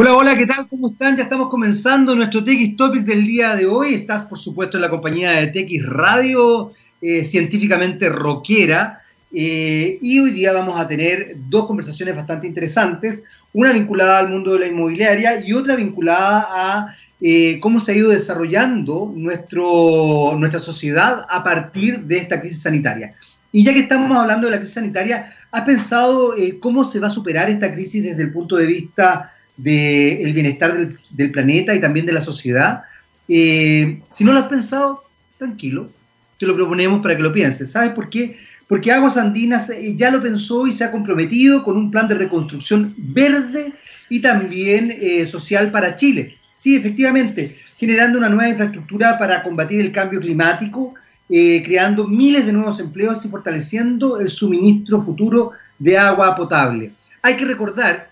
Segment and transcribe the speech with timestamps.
[0.00, 0.68] Hola, hola, ¿qué tal?
[0.68, 1.16] ¿Cómo están?
[1.16, 3.94] Ya estamos comenzando nuestro TX Topics del día de hoy.
[3.94, 6.70] Estás, por supuesto, en la compañía de TX Radio,
[7.02, 9.00] eh, científicamente rockera.
[9.32, 14.52] Eh, y hoy día vamos a tener dos conversaciones bastante interesantes, una vinculada al mundo
[14.52, 20.60] de la inmobiliaria y otra vinculada a eh, cómo se ha ido desarrollando nuestro, nuestra
[20.60, 23.16] sociedad a partir de esta crisis sanitaria.
[23.50, 27.10] Y ya que estamos hablando de la crisis sanitaria, ¿has pensado cómo se va a
[27.10, 30.72] superar esta crisis desde el punto de vista del bienestar
[31.10, 32.84] del, planeta y también de la sociedad.
[33.26, 35.04] Eh, si no lo has pensado,
[35.36, 35.90] tranquilo,
[36.38, 37.72] te lo proponemos para que lo pienses.
[37.72, 38.38] ¿Sabes por qué?
[38.68, 42.14] Porque Aguas Andinas eh, ya lo pensó y se ha comprometido con un plan de
[42.14, 43.72] reconstrucción verde
[44.08, 46.38] y también eh, social para Chile.
[46.52, 50.94] Sí, efectivamente, generando una nueva infraestructura para combatir el cambio climático,
[51.28, 56.90] creando miles de nuevos empleos y fortaleciendo el suministro futuro de agua potable.
[57.22, 58.07] Hay que recordar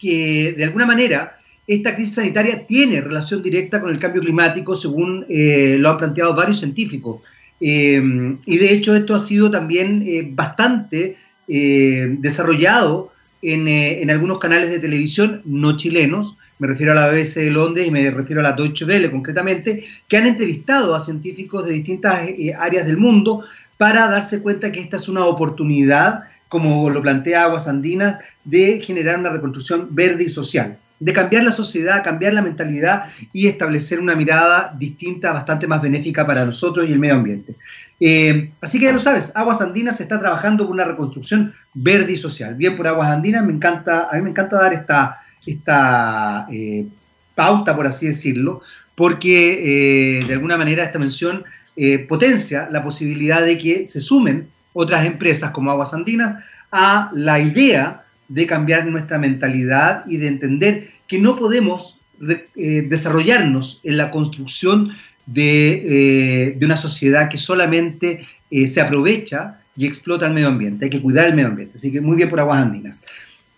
[0.00, 1.36] que de alguna manera
[1.66, 6.34] esta crisis sanitaria tiene relación directa con el cambio climático, según eh, lo han planteado
[6.34, 7.20] varios científicos.
[7.60, 8.02] Eh,
[8.46, 11.16] y de hecho esto ha sido también eh, bastante
[11.46, 17.50] desarrollado en, en, algunos canales de televisión no chilenos, me refiero a la BBC de
[17.50, 21.72] Londres y me refiero a la Deutsche Welle concretamente, que han entrevistado a científicos de
[21.72, 22.20] distintas
[22.56, 23.42] áreas del mundo
[23.78, 29.20] para darse cuenta que esta es una oportunidad como lo plantea Aguas Andinas, de generar
[29.20, 34.16] una reconstrucción verde y social, de cambiar la sociedad, cambiar la mentalidad y establecer una
[34.16, 37.54] mirada distinta, bastante más benéfica para nosotros y el medio ambiente.
[38.00, 42.16] Eh, así que ya lo sabes, Aguas Andinas está trabajando por una reconstrucción verde y
[42.16, 42.56] social.
[42.56, 46.84] Bien por Aguas Andinas, me encanta, a mí me encanta dar esta, esta eh,
[47.36, 48.60] pauta, por así decirlo,
[48.96, 51.44] porque eh, de alguna manera esta mención
[52.08, 58.04] potencia la posibilidad de que se sumen otras empresas como Aguas Andinas a la idea
[58.28, 62.00] de cambiar nuestra mentalidad y de entender que no podemos
[62.54, 64.92] eh, desarrollarnos en la construcción
[65.26, 70.84] de, eh, una sociedad que solamente eh, se aprovecha y explota el medio ambiente.
[70.84, 71.76] Hay que cuidar el medio ambiente.
[71.76, 73.02] Así que muy bien por Aguas Andinas.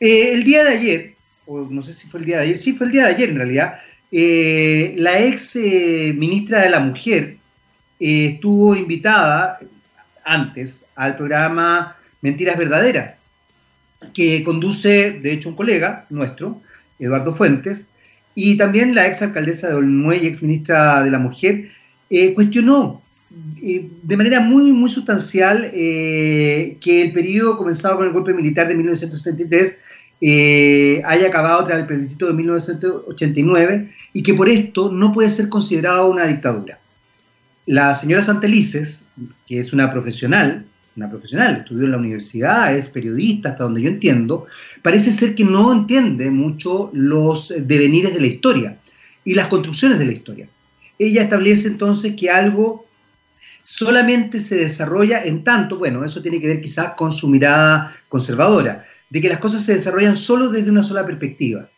[0.00, 1.14] el día de ayer,
[1.46, 3.30] o no sé si fue el día de ayer, sí fue el día de ayer
[3.30, 3.74] en realidad,
[4.10, 5.56] la ex
[6.14, 7.36] ministra de la Mujer
[7.98, 9.58] estuvo invitada
[10.24, 13.24] antes al programa Mentiras Verdaderas,
[14.14, 16.60] que conduce, de hecho, un colega nuestro,
[16.98, 17.90] Eduardo Fuentes,
[18.34, 21.68] y también la ex alcaldesa de Olmuey, ex ministra de la Mujer,
[22.08, 23.02] eh, cuestionó
[23.62, 28.68] eh, de manera muy, muy sustancial eh, que el periodo comenzado con el golpe militar
[28.68, 29.78] de 1973
[31.04, 36.08] haya acabado tras el plebiscito de 1989 y que por esto no puede ser considerado
[36.10, 36.78] una dictadura.
[37.66, 39.06] La señora Santelices,
[39.46, 43.88] que es una profesional, una profesional, estudió en la universidad, es periodista, hasta donde yo
[43.88, 44.46] entiendo,
[44.82, 48.78] parece ser que no entiende mucho los devenires de la historia
[49.24, 50.48] y las construcciones de la historia.
[50.98, 52.86] Ella establece entonces que algo
[53.62, 58.84] solamente se desarrolla en tanto, bueno, eso tiene que ver quizás con su mirada conservadora,
[59.08, 61.68] de que las cosas se desarrollan solo desde una sola perspectiva.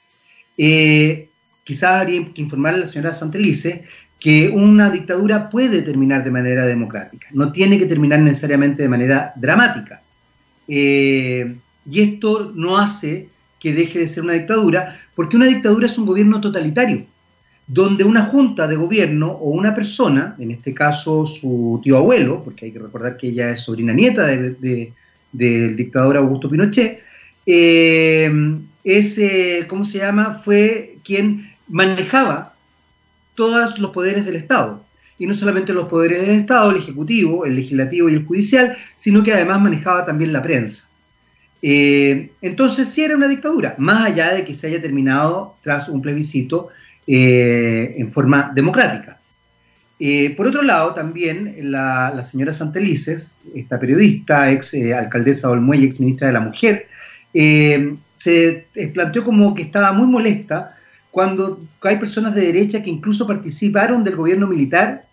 [0.56, 1.28] Eh,
[1.62, 3.80] quizás habría que informar a la señora Santelices
[4.24, 9.34] que una dictadura puede terminar de manera democrática, no tiene que terminar necesariamente de manera
[9.36, 10.00] dramática.
[10.66, 11.54] Eh,
[11.90, 13.28] y esto no hace
[13.60, 17.04] que deje de ser una dictadura, porque una dictadura es un gobierno totalitario,
[17.66, 22.64] donde una junta de gobierno o una persona, en este caso su tío abuelo, porque
[22.64, 26.98] hay que recordar que ella es sobrina nieta del dictador Augusto Pinochet,
[27.44, 28.32] eh,
[28.84, 29.20] es,
[29.68, 30.40] ¿cómo se llama?
[30.42, 32.53] Fue quien manejaba
[33.34, 34.84] todos los poderes del Estado.
[35.18, 39.22] Y no solamente los poderes del Estado, el Ejecutivo, el Legislativo y el Judicial, sino
[39.22, 40.90] que además manejaba también la prensa.
[41.66, 46.02] Eh, entonces sí era una dictadura, más allá de que se haya terminado tras un
[46.02, 46.68] plebiscito
[47.06, 49.18] eh, en forma democrática.
[49.98, 56.00] Eh, por otro lado, también la, señora Santelices, esta periodista, ex alcaldesa de Olmuey, ex
[56.00, 56.86] ministra de la Mujer,
[57.32, 60.76] se planteó como que estaba muy molesta
[61.10, 65.06] cuando hay personas de derecha que incluso participaron del gobierno militar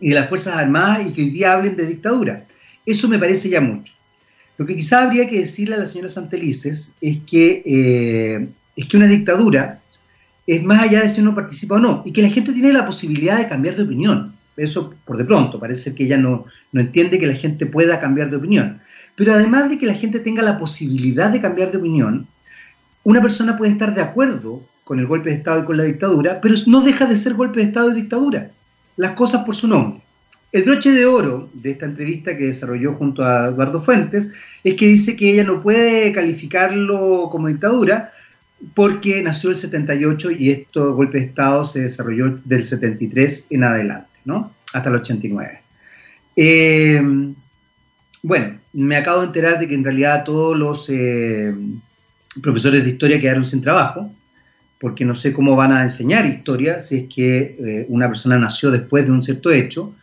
[0.00, 2.46] y de las Fuerzas Armadas y que hoy día hablen de dictadura.
[2.86, 3.94] Eso me parece ya mucho.
[4.56, 8.96] Lo que quizá habría que decirle a la señora Santelices es que, eh, es que
[8.96, 9.80] una dictadura
[10.46, 12.86] es más allá de si uno participa o no, y que la gente tiene la
[12.86, 14.34] posibilidad de cambiar de opinión.
[14.56, 18.30] Eso por de pronto, parece que ella no, no entiende que la gente pueda cambiar
[18.30, 18.80] de opinión.
[19.16, 22.28] Pero además de que la gente tenga la posibilidad de cambiar de opinión,
[23.02, 26.40] una persona puede estar de acuerdo con el golpe de Estado y con la dictadura,
[26.40, 28.50] pero no deja de ser golpe de Estado y dictadura.
[28.96, 30.02] Las cosas por su nombre.
[30.52, 34.30] El broche de oro de esta entrevista que desarrolló junto a Eduardo Fuentes
[34.62, 38.12] es que dice que ella no puede calificarlo como dictadura,
[38.74, 44.20] porque nació el 78 y esto golpe de Estado se desarrolló del 73 en adelante,
[44.24, 44.54] ¿no?
[44.72, 45.60] Hasta el 89.
[46.36, 47.02] Eh,
[48.22, 51.54] bueno, me acabo de enterar de que en realidad todos los eh,
[52.42, 54.10] profesores de historia quedaron sin trabajo,
[54.80, 58.70] porque no sé cómo van a enseñar historia si es que eh, una persona nació
[58.70, 59.94] después de un cierto hecho.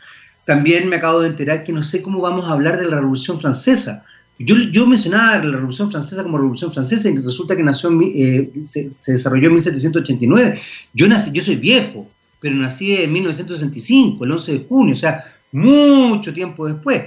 [0.45, 3.39] También me acabo de enterar que no sé cómo vamos a hablar de la Revolución
[3.39, 4.05] Francesa.
[4.39, 8.89] Yo, yo mencionaba la Revolución Francesa como Revolución Francesa y resulta que nació eh, se,
[9.05, 10.59] desarrolló en 1789.
[10.93, 12.09] Yo, nací, yo soy viejo,
[12.39, 17.03] pero nací en 1965, el 11 de junio, o sea, mucho tiempo después.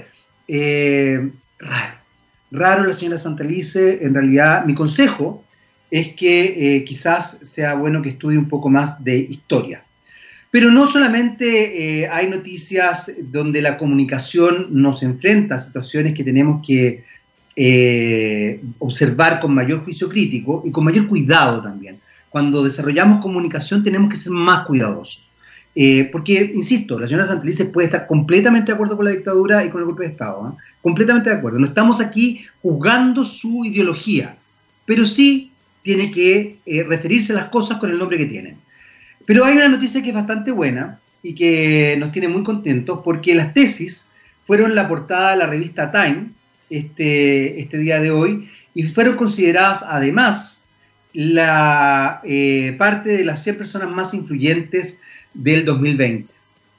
[0.47, 1.29] Eh,
[1.59, 1.95] raro,
[2.51, 5.44] raro la señora Santalice, en realidad mi consejo
[5.91, 9.83] es que eh, quizás sea bueno que estudie un poco más de historia.
[10.51, 16.65] Pero no solamente eh, hay noticias donde la comunicación nos enfrenta a situaciones que tenemos
[16.65, 17.03] que
[17.57, 21.99] eh, observar con mayor juicio crítico y con mayor cuidado también.
[22.29, 25.31] Cuando desarrollamos comunicación tenemos que ser más cuidadosos.
[26.11, 29.81] porque, insisto, la señora Santelice puede estar completamente de acuerdo con la dictadura y con
[29.81, 31.59] el golpe de Estado, completamente de acuerdo.
[31.59, 34.37] No estamos aquí juzgando su ideología,
[34.85, 35.51] pero sí
[35.85, 38.57] tiene que eh, referirse a las cosas con el nombre que tienen.
[39.23, 43.35] Pero hay una noticia que es bastante buena y que nos tiene muy contentos porque
[43.35, 44.09] las tesis
[44.43, 46.31] fueron la portada de la revista Time
[46.71, 50.65] este, este día de hoy y fueron consideradas además
[51.13, 55.03] la eh, parte de las 100 personas más influyentes
[55.35, 56.33] del 2020.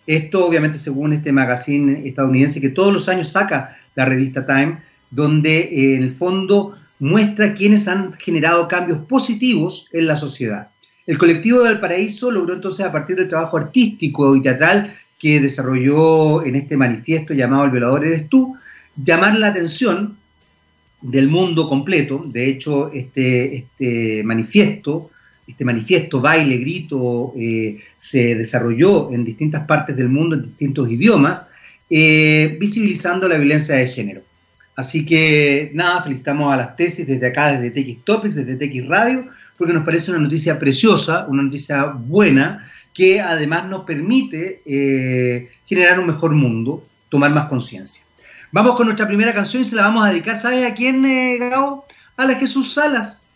[0.08, 4.78] Esto obviamente según este magazine estadounidense que todos los años saca la revista Time,
[5.12, 10.70] donde eh, en el fondo muestra quienes han generado cambios positivos en la sociedad.
[11.06, 16.44] El colectivo de Valparaíso logró entonces, a partir del trabajo artístico y teatral que desarrolló
[16.44, 18.56] en este manifiesto llamado El violador eres tú,
[19.02, 20.16] llamar la atención
[21.00, 22.22] del mundo completo.
[22.26, 25.10] De hecho, este, este manifiesto,
[25.46, 31.46] este manifiesto, baile, grito, eh, se desarrolló en distintas partes del mundo, en distintos idiomas,
[31.88, 34.22] eh, visibilizando la violencia de género.
[34.76, 39.26] Así que nada, felicitamos a las tesis desde acá, desde TX Topics, desde TX Radio,
[39.56, 45.98] porque nos parece una noticia preciosa, una noticia buena, que además nos permite eh, generar
[45.98, 48.04] un mejor mundo, tomar más conciencia.
[48.52, 51.38] Vamos con nuestra primera canción y se la vamos a dedicar, ¿sabes a quién, eh,
[51.38, 51.86] Gao?
[52.18, 53.26] A la Jesús Salas.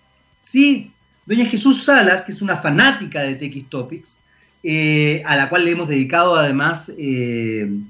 [0.43, 0.93] Sí,
[1.25, 4.21] doña Jesús Salas, que es una fanática de TX Topics,
[4.63, 7.87] eh, a la cual le hemos dedicado además el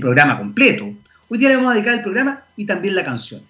[0.00, 0.92] programa completo.
[1.28, 3.42] Hoy día le vamos a dedicar el programa y también la canción,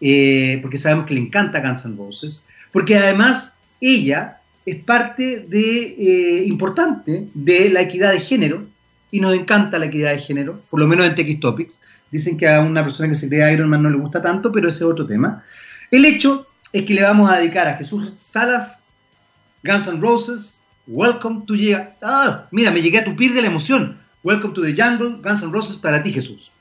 [0.00, 5.94] eh, porque sabemos que le encanta Guns N' Roses, porque además ella es parte de,
[5.98, 8.66] eh, importante de la equidad de género
[9.10, 11.80] y nos encanta la equidad de género, por lo menos en TX Topics.
[12.10, 14.68] Dicen que a una persona que se cree Iron Man no le gusta tanto, pero
[14.68, 15.42] ese es otro tema.
[15.90, 18.86] El hecho es que le vamos a dedicar a Jesús Salas,
[19.62, 21.54] Guns N' Roses, Welcome to...
[22.00, 23.98] Ah, mira, me llegué a tupir de la emoción.
[24.22, 26.52] Welcome to the Jungle, Guns N' Roses para ti, Jesús.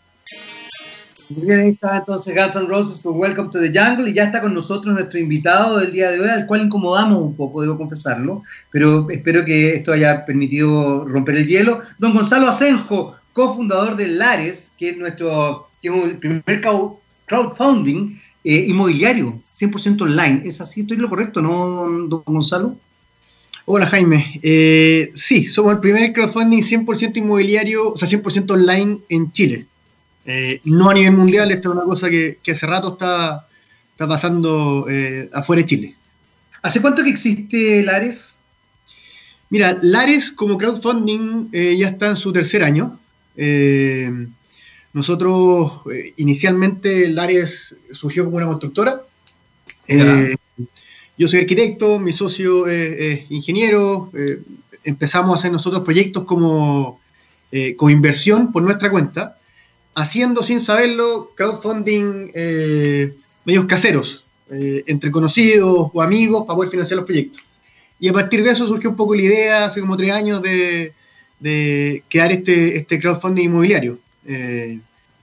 [1.29, 4.25] Muy bien, ahí está entonces Guns N' Roses con Welcome to the Jungle y ya
[4.25, 7.77] está con nosotros nuestro invitado del día de hoy, al cual incomodamos un poco, debo
[7.77, 11.79] confesarlo, pero espero que esto haya permitido romper el hielo.
[11.97, 16.61] Don Gonzalo Asenjo, cofundador de Lares, que es nuestro que es el primer
[17.25, 20.43] crowdfunding eh, inmobiliario, 100% online.
[20.45, 20.81] ¿Es así?
[20.81, 22.75] ¿Estoy lo correcto, no, don Gonzalo?
[23.65, 29.31] Hola Jaime, eh, sí, somos el primer crowdfunding 100% inmobiliario, o sea, 100% online en
[29.31, 29.65] Chile.
[30.25, 33.47] Eh, no a nivel mundial, esto es una cosa que, hace rato está,
[33.91, 35.95] está pasando eh, afuera de Chile.
[36.63, 38.37] ¿Hace cuánto que existe Lares?
[39.51, 42.99] Mira, Lares como crowdfunding eh, ya está en su tercer año.
[44.93, 45.81] nosotros,
[46.17, 49.01] inicialmente, Lares surgió como una constructora.
[51.17, 54.09] yo soy arquitecto, mi socio es ingeniero.
[54.83, 56.99] empezamos a hacer nosotros proyectos como,
[57.77, 59.37] como inversión por nuestra cuenta
[59.95, 63.13] haciendo sin saberlo crowdfunding eh,
[63.45, 67.41] medios caseros, eh, entre conocidos o amigos para poder financiar los proyectos.
[67.99, 70.93] Y a partir de eso surgió un poco la idea, hace como tres años, de,
[72.09, 73.97] crear este, este crowdfunding inmobiliario.
[74.27, 74.79] Eh,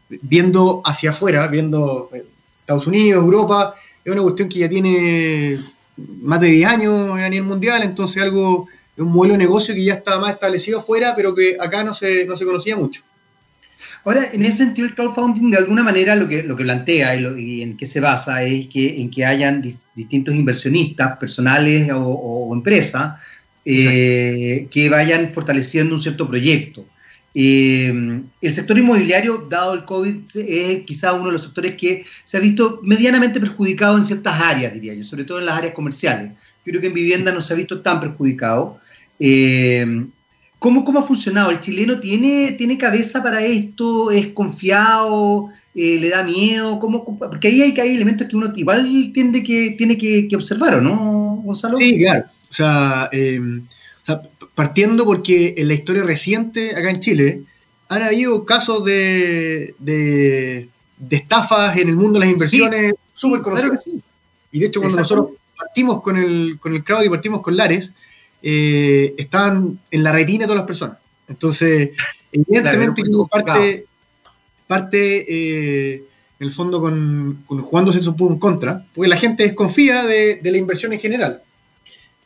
[0.08, 2.10] viendo hacia afuera, viendo
[2.60, 3.74] Estados Unidos, Europa,
[4.04, 5.64] es una cuestión que ya tiene
[6.22, 9.94] más de 10 años a nivel mundial, entonces algo, un modelo de negocio que ya
[9.94, 13.02] está más establecido afuera, pero que acá no se, no se conocía mucho.
[14.04, 17.62] Ahora, en ese sentido, el crowdfunding de alguna manera lo que, lo que plantea y,
[17.62, 19.62] en qué se basa es que en que hayan
[19.94, 23.20] distintos inversionistas, personales o, empresas,
[23.64, 26.84] eh, que vayan fortaleciendo un cierto proyecto.
[27.34, 32.36] Eh, el sector inmobiliario, dado el COVID, es quizá uno de los sectores que se
[32.36, 36.32] ha visto medianamente perjudicado en ciertas áreas, diría yo, sobre todo en las áreas comerciales,
[36.64, 38.78] creo que en vivienda no se ha visto tan perjudicado.
[39.18, 40.06] Eh,
[40.62, 41.50] ¿cómo, ¿Cómo ha funcionado?
[41.50, 44.12] ¿El chileno tiene, tiene cabeza para esto?
[44.12, 45.48] ¿Es confiado?
[45.74, 46.78] Eh, ¿Le da miedo?
[46.78, 50.80] ¿Cómo, porque ahí hay, hay elementos que uno igual tiene que, tiene que, observar, ¿o
[50.80, 51.76] no, Gonzalo?
[51.76, 52.26] Sí, claro.
[52.48, 53.10] O sea,
[54.54, 57.42] partiendo porque en la historia reciente acá en Chile
[57.88, 60.68] han habido casos de, de,
[61.10, 63.84] estafas en el mundo de las inversiones súper conocidos.
[64.52, 67.92] Y de hecho, cuando nosotros partimos con el, con el crowd y partimos con Lares,
[68.42, 70.98] eh, estaban en la retina de todas las personas.
[71.28, 71.90] Entonces,
[72.32, 73.86] evidentemente, parte,
[74.66, 76.04] parte eh,
[76.40, 80.50] en el fondo con, con jugándose eso en contra, porque la gente desconfía de, de
[80.50, 81.42] la inversión en general.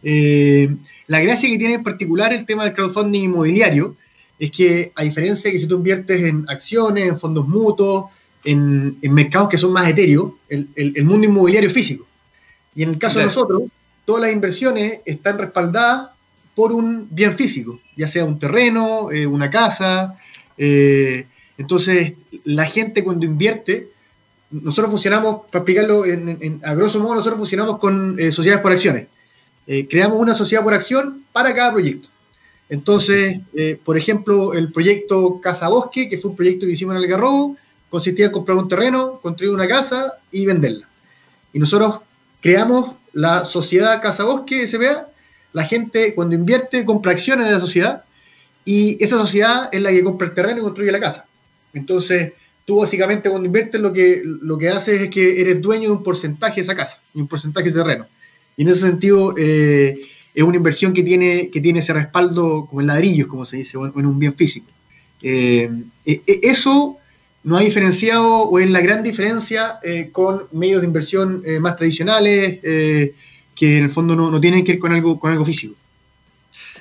[0.02, 0.75] Eh,
[1.06, 3.96] la gracia que tiene en particular el tema del crowdfunding inmobiliario
[4.38, 8.06] es que, a diferencia de que si tú inviertes en acciones, en fondos mutuos,
[8.44, 12.06] en, mercados que son más etéreos, el, el, mundo inmobiliario físico.
[12.75, 13.64] Y en el caso de nosotros,
[14.06, 16.08] todas las inversiones están respaldadas
[16.54, 20.18] por un bien físico, ya sea un terreno, eh, una casa.
[20.56, 21.26] Eh,
[21.58, 23.90] entonces, la gente cuando invierte,
[24.50, 29.08] nosotros funcionamos, para explicarlo en, a grosso modo, nosotros funcionamos con sociedades por acciones.
[29.66, 32.08] Eh, creamos una sociedad por acción para cada proyecto.
[32.68, 37.02] Entonces, eh, por ejemplo, el proyecto Casa Bosque, que fue un proyecto que hicimos en
[37.02, 37.56] Algarrobo,
[37.90, 40.88] consistía en comprar un terreno, construir una casa y venderla.
[41.52, 42.00] Y nosotros
[42.40, 45.08] creamos la sociedad Casa Bosque SPA.
[45.54, 48.04] La gente cuando invierte compra acciones de la sociedad
[48.62, 51.25] y esa sociedad es la que compra el terreno y construye la casa.
[51.73, 52.35] Entonces,
[52.66, 56.02] tú básicamente cuando inviertes lo que, lo que haces es que eres dueño de un
[56.02, 58.06] porcentaje de esa casa y un porcentaje de terreno.
[58.54, 59.99] Y en ese sentido, eh,
[60.35, 63.78] es una inversión que tiene, que tiene ese respaldo como en ladrillos, como se dice,
[63.78, 64.66] o en, un bien físico.
[65.23, 65.70] Eh,
[66.04, 66.99] e, e, eso
[67.46, 72.60] no ha diferenciado o es la gran diferencia eh, con medios de inversión más tradicionales
[72.60, 75.74] que en el fondo no, tienen que ir con algo, con algo físico.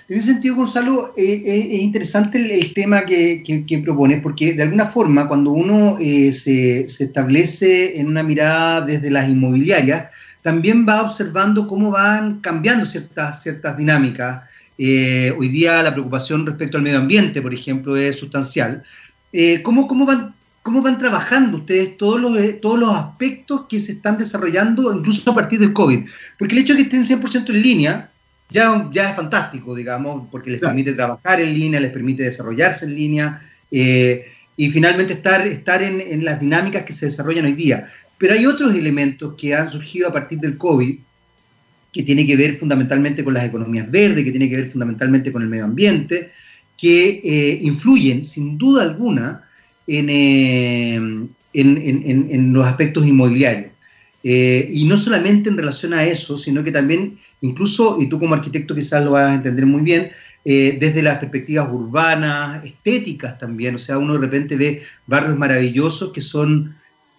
[0.10, 5.28] En ese sentido, Gonzalo, es interesante el, tema que, que, propones, porque de alguna forma,
[5.28, 10.08] cuando uno se, se, establece en una mirada desde las inmobiliarias,
[10.46, 14.44] también va observando cómo van cambiando ciertas, ciertas dinámicas.
[14.78, 18.84] Eh, hoy día la preocupación respecto al medio ambiente, por ejemplo, es sustancial.
[19.34, 20.35] Eh, ¿cómo, cómo, van,
[20.66, 25.30] ¿Cómo van trabajando ustedes todos los, eh, todos los aspectos que se están desarrollando, incluso
[25.30, 26.00] a partir del COVID?
[26.40, 28.10] Porque el hecho de que estén 100% en línea
[28.50, 32.96] ya, ya es fantástico, digamos, porque les permite trabajar en línea, les permite desarrollarse en
[32.96, 37.88] línea y finalmente estar, estar en, en, las dinámicas que se desarrollan hoy día.
[38.18, 40.98] Pero hay otros elementos que han surgido a partir del COVID,
[41.94, 45.44] que tiene que ver fundamentalmente con las economías verdes, que tiene que ver fundamentalmente con
[45.44, 46.32] el medio ambiente,
[46.76, 49.45] que eh, influyen sin duda alguna
[49.88, 50.96] en, eh,
[51.54, 53.72] en, los aspectos inmobiliarios.
[54.24, 58.34] Eh, y no solamente en relación a eso, sino que también, incluso, y tú como
[58.34, 60.12] arquitecto quizás lo vas a entender muy bien,
[60.48, 66.22] desde las perspectivas urbanas, estéticas también, o sea, uno de repente ve barrios maravillosos que
[66.22, 66.76] son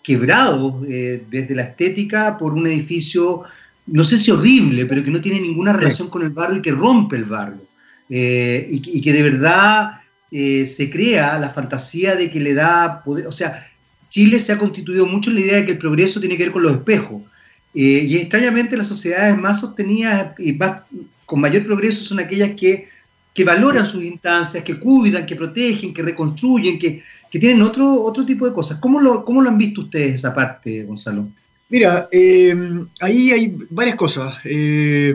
[0.06, 3.42] quebrados eh, desde la estética por un edificio,
[3.88, 6.70] no sé si horrible, pero que no tiene ninguna relación con el barrio y que
[6.70, 7.62] rompe el barrio.
[8.08, 13.26] Eh, y, que de verdad eh, se crea la fantasía de que le da poder,
[13.26, 13.66] o sea,
[14.09, 16.52] Chile se ha constituido mucho en la idea de que el progreso tiene que ver
[16.52, 17.23] con los espejos.
[17.75, 20.83] y extrañamente las sociedades más sostenidas y más,
[21.26, 22.88] con mayor progreso son aquellas que,
[23.35, 28.25] que valoran sus instancias, que cuidan, que protegen, que reconstruyen, que, que tienen otro, otro
[28.25, 28.78] tipo de cosas.
[28.78, 31.28] ¿Cómo lo, cómo lo han visto ustedes esa parte, Gonzalo?
[31.68, 32.56] Mira, eh,
[33.00, 34.37] ahí hay varias cosas.
[34.45, 35.14] Eh,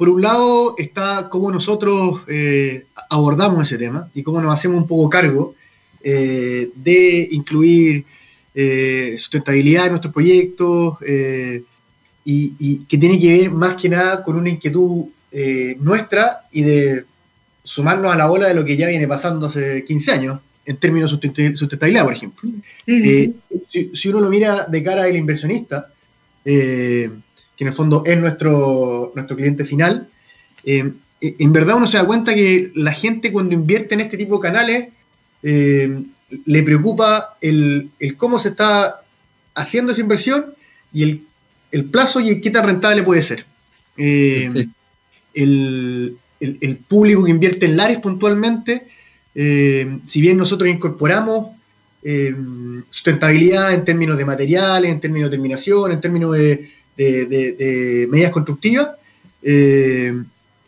[0.00, 4.86] por un lado está cómo nosotros eh, abordamos ese tema y cómo nos hacemos un
[4.86, 5.54] poco cargo
[6.02, 8.06] de incluir
[9.18, 14.48] sustentabilidad en nuestros proyectos y, y, que tiene que ver más que nada con una
[14.48, 15.08] inquietud
[15.78, 17.04] nuestra y de
[17.62, 20.40] sumarnos a la ola de lo que ya viene pasando hace 15 años
[20.70, 22.48] en términos de sustentabilidad, por ejemplo.
[22.86, 23.32] Eh,
[23.92, 25.88] si, uno lo mira de cara al inversionista,
[26.44, 27.10] eh,
[27.60, 30.08] que en el fondo es nuestro, nuestro cliente final,
[30.64, 30.90] eh,
[31.20, 34.42] en verdad uno se da cuenta que la gente cuando invierte en este tipo de
[34.42, 34.88] canales
[35.42, 39.02] le preocupa el, cómo se está
[39.54, 40.46] haciendo esa inversión
[40.90, 41.22] y el,
[41.70, 43.44] el plazo y el qué tan rentable puede ser.
[43.98, 44.70] El,
[45.34, 46.16] el,
[46.88, 48.86] público que invierte en Lares puntualmente
[49.34, 51.48] eh, si bien nosotros incorporamos
[52.02, 52.34] eh,
[52.88, 56.70] sustentabilidad en términos de materiales, en términos de terminación, en términos de,
[58.08, 58.90] medidas constructivas,
[59.42, 60.22] eh,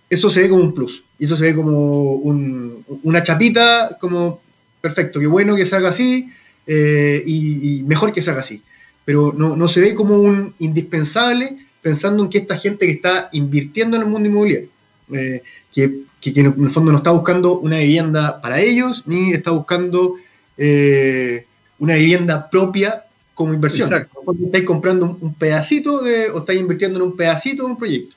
[0.08, 1.04] eso se ve como un plus.
[1.18, 4.40] Y eso se ve como una chapita, como
[4.80, 6.28] perfecto, qué bueno que se haga así
[6.66, 8.62] y, mejor que se haga así.
[9.04, 13.96] Pero no, se ve como un indispensable pensando en que esta gente que está invirtiendo
[13.96, 14.68] en el mundo inmobiliario,
[15.12, 19.50] eh, que, que, en el fondo no está buscando una vivienda para ellos, ni está
[19.50, 20.14] buscando
[20.56, 21.44] eh,
[21.80, 23.88] una vivienda propia como inversión.
[23.88, 24.22] Exacto.
[24.44, 28.16] Estáis comprando un, pedacito o estáis invirtiendo en un pedacito de un proyecto.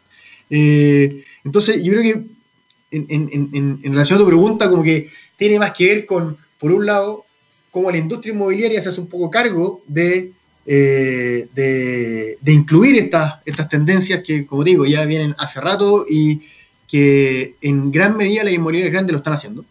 [0.50, 2.26] Eh, entonces, yo creo que
[2.92, 6.72] en, en, en, relación a tu pregunta, como que tiene más que ver con, por
[6.72, 7.26] un lado,
[7.72, 10.32] cómo la industria inmobiliaria se hace un poco cargo de,
[10.66, 16.42] eh, de, incluir estas, estas tendencias que, como digo, ya vienen hace rato y
[16.88, 19.66] que en gran medida las inmobiliarias grandes lo están haciendo.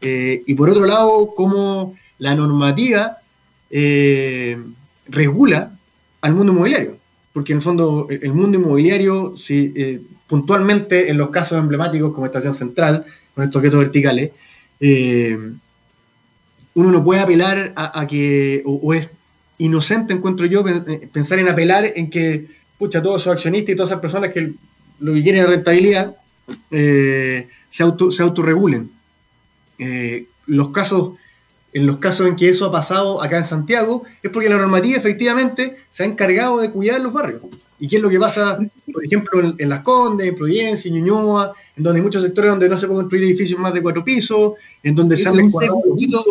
[0.00, 3.18] Eh, y por otro lado, cómo la normativa
[3.76, 4.56] eh,
[5.08, 5.76] regula
[6.20, 6.96] al mundo inmobiliario.
[7.32, 9.74] Porque en el fondo, el mundo inmobiliario, si,
[10.28, 13.04] puntualmente en los casos emblemáticos como Estación Central,
[13.34, 14.30] con estos objetos verticales,
[14.80, 15.38] eh,
[16.74, 19.10] uno no puede apelar a, que, o, es
[19.58, 22.46] inocente, encuentro yo, eh, pensar en apelar en que,
[22.78, 24.52] pucha, todos esos accionistas y todas esas personas que
[25.00, 26.16] lo que quieren es rentabilidad,
[26.70, 28.90] eh, se, auto, se autorregulen.
[30.46, 31.14] los casos,
[31.74, 34.96] en los casos en que eso ha pasado acá en Santiago, es porque la normativa
[34.96, 37.42] efectivamente se ha encargado de cuidar los barrios.
[37.80, 38.58] ¿Y qué es lo que pasa,
[38.92, 42.68] por ejemplo, en, Las Condes, en Providencia, en Ñuñoa, en donde hay muchos sectores donde
[42.68, 44.52] no se pueden construir edificios más de cuatro pisos,
[44.84, 46.24] en donde se han un poquito,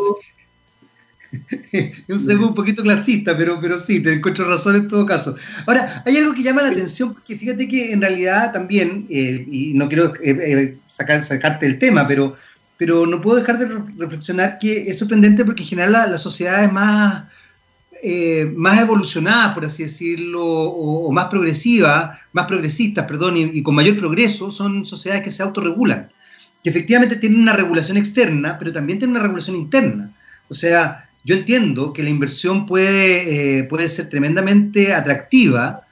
[2.07, 5.35] un un poquito clasista, pero, pero sí, te encuentro razón en todo caso.
[5.65, 9.73] Ahora, hay algo que llama la atención, porque fíjate que en realidad también, eh, y
[9.73, 12.35] no quiero eh, eh, sacar, sacarte el tema, pero,
[12.77, 16.63] pero no puedo dejar de reflexionar que es sorprendente porque en general la, la sociedad
[16.63, 17.23] es más
[18.05, 23.97] eh, más evolucionadas, por así decirlo, o, más progresivas, más progresistas, perdón, y, con mayor
[23.97, 26.11] progreso, son sociedades que se autorregulan,
[26.61, 30.11] que efectivamente tienen una regulación externa, pero también tienen una regulación interna.
[30.49, 35.83] O sea, yo entiendo que la inversión puede, eh, puede ser tremendamente atractiva,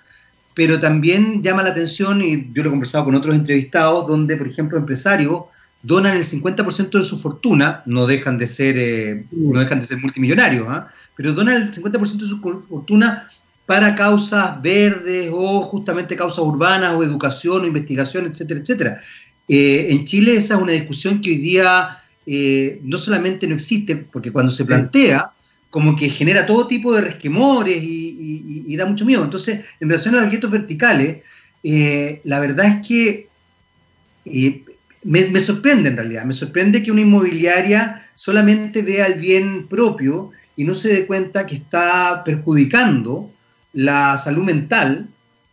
[0.53, 4.50] pero también llama la atención, y yo lo he conversado con otros entrevistados, donde, por
[4.50, 5.43] ejemplo, empresarios
[5.83, 9.98] donan el 50% de su fortuna, no dejan de ser, eh, no dejan de ser
[9.98, 10.87] multimillonarios, ¿ah?
[11.15, 13.27] pero donan el 50% de su fortuna
[13.65, 19.01] para causas verdes o justamente causas urbanas o educación o investigación, etcétera, etcétera.
[19.48, 23.96] Eh, en Chile esa es una discusión que hoy día eh, no solamente no existe,
[23.96, 25.31] porque cuando se plantea,
[25.70, 29.24] como que genera todo tipo de resquemores y, da mucho miedo.
[29.24, 31.22] Entonces, en relación a los objetos verticales,
[32.24, 33.27] la verdad es que
[35.03, 40.64] me, sorprende en realidad, me sorprende que una inmobiliaria solamente vea el bien propio y
[40.64, 43.31] no se dé cuenta que está perjudicando
[43.74, 45.07] la salud mental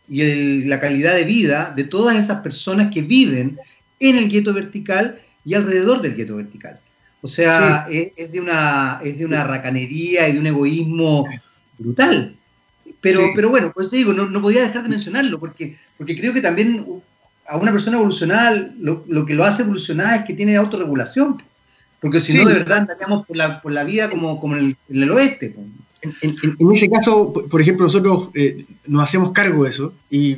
[0.07, 3.57] y la calidad de vida de todas esas personas que viven
[3.99, 6.79] en el gueto vertical y alrededor del gueto vertical.
[7.21, 11.27] O sea, es, de una, es de una racanería y de un egoísmo
[11.77, 12.35] brutal.
[13.01, 16.33] Pero, pero bueno, pues te digo, no, no, podía dejar de mencionarlo, porque, porque creo
[16.33, 16.85] que también
[17.49, 21.41] a una persona evolucionada lo, que lo hace evolucionar es que tiene autorregulación.
[21.99, 25.11] Porque si no, de verdad andaríamos por la, por la vida como, como en, el,
[25.11, 25.53] oeste.
[26.01, 29.93] En, en, ese caso, por ejemplo, nosotros eh, nos hacemos cargo de eso.
[30.09, 30.37] ¿Y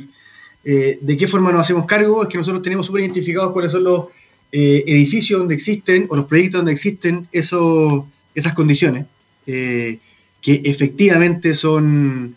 [0.64, 2.22] eh, de qué forma nos hacemos cargo?
[2.22, 4.06] Es que nosotros tenemos súper identificados cuáles son los
[4.50, 9.06] eh, edificios donde existen o los proyectos donde existen eso, esas condiciones,
[9.44, 10.00] que
[10.44, 12.34] efectivamente son,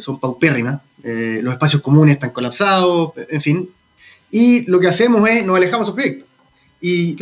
[0.00, 0.80] son paupérrimas.
[1.04, 3.68] los espacios comunes están colapsados, en fin,
[4.32, 6.26] y lo que hacemos es, nos alejamos del proyecto.
[6.80, 7.16] Y,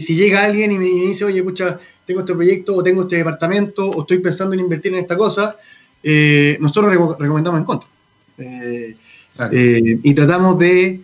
[0.00, 3.88] si, llega alguien y me, dice, oye, pucha, tengo este proyecto o tengo este departamento
[3.88, 5.56] o estoy pensando en invertir en esta cosa,
[6.02, 7.88] eh, nosotros recomendamos en contra.
[8.38, 8.96] Eh,
[9.52, 11.00] eh, y tratamos de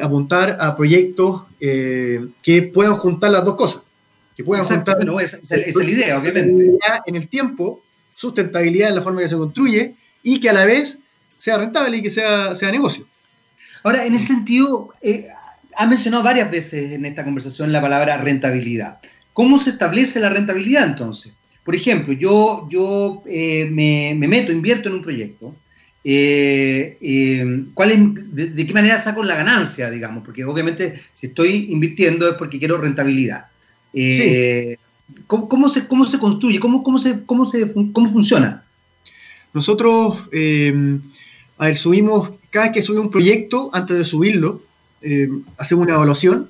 [0.00, 3.80] apuntar a proyectos que puedan juntar las dos cosas.
[4.36, 4.98] Que puedan juntar.
[5.22, 6.78] esa, es la idea, obviamente.
[7.06, 7.82] En el tiempo,
[8.14, 10.98] sustentabilidad en la forma que se construye y que a la vez
[11.38, 13.06] sea rentable y que sea, sea negocio.
[13.84, 15.28] Ahora, en ese sentido, eh,
[15.76, 18.98] ha mencionado varias veces en esta conversación la palabra rentabilidad.
[19.34, 21.34] ¿Cómo se establece la rentabilidad entonces?
[21.62, 25.54] Por ejemplo, yo, yo eh, me, meto, invierto en un proyecto.
[26.02, 30.24] Eh, de, qué manera saco la ganancia, digamos?
[30.24, 33.48] Porque obviamente si estoy invirtiendo es porque quiero rentabilidad.
[35.26, 36.58] ¿cómo, se, ¿cómo, se, construye?
[36.58, 38.64] ¿Cómo, cómo, se, cómo, se, ¿Cómo funciona?
[39.52, 40.20] Nosotros,
[41.58, 44.62] a ver, subimos cada vez que sube un proyecto, antes de subirlo,
[45.02, 46.48] eh, hacemos una evaluación,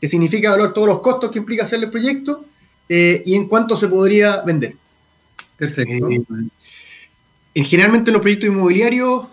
[0.00, 2.44] que significa evaluar todos los costos que implica hacer el proyecto
[2.88, 4.74] eh, y en cuánto se podría vender.
[5.56, 6.10] Perfecto.
[6.10, 9.26] Eh, generalmente en los proyectos inmobiliarios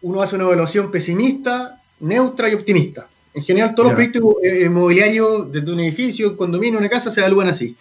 [0.00, 3.06] uno hace una evaluación pesimista, neutra y optimista.
[3.34, 4.22] En general todos los proyectos
[4.64, 7.76] inmobiliarios, desde un edificio, un condominio, una casa, se evalúan así.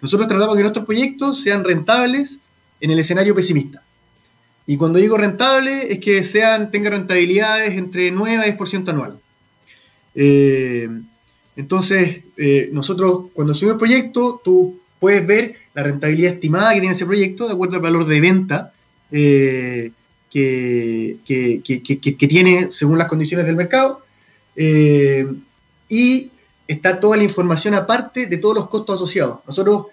[0.00, 2.38] nosotros tratamos que nuestros proyectos sean rentables
[2.80, 3.82] en el escenario pesimista.
[4.66, 9.18] Y cuando digo rentable, es que sean, tenga rentabilidades entre 9 a 10% anual.
[10.14, 10.88] Eh,
[11.56, 16.94] entonces, eh, nosotros cuando subimos el proyecto, tú puedes ver la rentabilidad estimada que tiene
[16.94, 18.72] ese proyecto de acuerdo al valor de venta
[19.10, 19.90] eh,
[20.30, 24.02] que, que, tiene según las condiciones del mercado.
[25.88, 26.30] y
[26.68, 29.40] está toda la información aparte de todos los costos asociados.
[29.46, 29.86] Nosotros,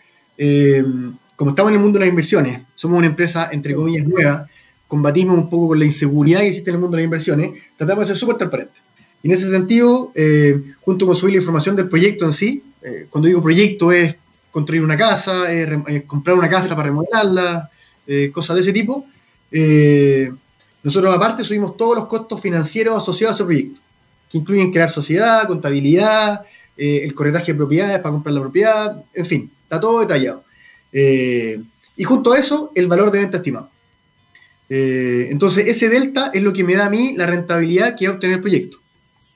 [1.35, 4.47] como estamos en el mundo de las inversiones, somos una empresa, entre comillas, nueva,
[4.89, 8.05] combatimos un poco con la inseguridad que existe en el mundo de las inversiones, tratamos
[8.05, 8.75] de ser súper transparentes.
[9.21, 13.05] Y en ese sentido, eh, junto con subir la información del proyecto en sí, eh,
[13.09, 14.15] cuando digo proyecto es
[14.49, 15.43] construir una casa,
[16.07, 17.69] comprar una casa para remodelarla,
[18.07, 19.05] eh, cosas de ese tipo,
[20.81, 23.81] nosotros aparte subimos todos los costos financieros asociados a ese proyecto,
[24.31, 26.41] que incluyen crear sociedad, contabilidad,
[26.75, 30.43] el corretaje de propiedades para comprar la propiedad, en fin, está todo detallado.
[30.91, 33.68] y junto a eso, el valor de venta estimado.
[34.69, 38.15] Entonces, ese delta es lo que me da a mí la rentabilidad que va a
[38.15, 38.79] obtener el proyecto.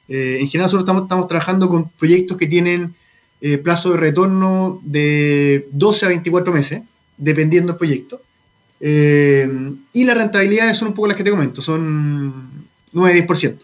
[0.09, 2.93] Eh, en general nosotros estamos, trabajando con proyectos que tienen
[3.41, 6.81] eh, plazo de retorno de 12 a 24 meses,
[7.17, 8.21] dependiendo del proyecto.
[8.79, 9.49] Eh,
[9.93, 13.57] y las rentabilidades son un poco las que te comento, son 9-10%.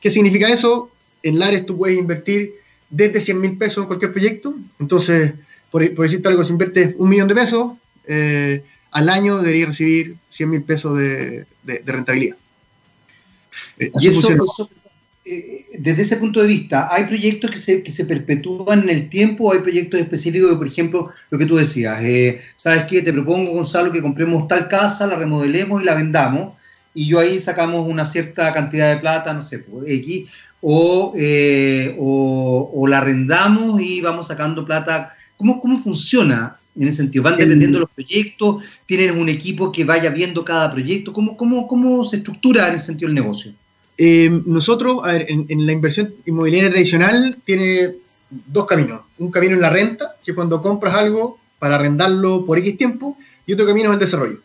[0.00, 0.90] ¿Qué significa eso?
[1.22, 2.54] En Lares tú puedes invertir
[2.90, 4.54] desde 100 mil pesos en cualquier proyecto.
[4.78, 5.32] Entonces,
[5.70, 7.72] por, decirte algo, si inviertes un millón de pesos,
[8.96, 11.44] al año deberías recibir 100 mil pesos de,
[11.84, 12.36] rentabilidad.
[13.78, 14.70] y eso,
[15.22, 19.10] eh, desde ese punto de vista, ¿hay proyectos que se, que se perpetúan en el
[19.10, 23.02] tiempo o hay proyectos específicos por ejemplo, lo que tú decías, eh, ¿sabes qué?
[23.02, 26.54] Te propongo, Gonzalo, que compremos tal casa, la remodelemos y la vendamos,
[26.94, 30.26] y yo ahí sacamos una cierta cantidad de plata, no sé, por X,
[30.62, 35.14] o, eh, o, la arrendamos y vamos sacando plata.
[35.36, 37.24] ¿Cómo, cómo funciona en ese sentido?
[37.24, 38.64] ¿Van dependiendo de los proyectos?
[38.86, 41.12] ¿Tienen un equipo que vaya viendo cada proyecto?
[41.12, 43.52] ¿Cómo, cómo, cómo se estructura en ese sentido el negocio?
[43.98, 47.94] Eh, nosotros, a ver, en, la inversión inmobiliaria tradicional tiene
[48.30, 49.02] dos caminos.
[49.18, 53.16] Un camino en la renta, que es cuando compras algo para arrendarlo por X tiempo,
[53.46, 54.38] y otro camino en el desarrollo,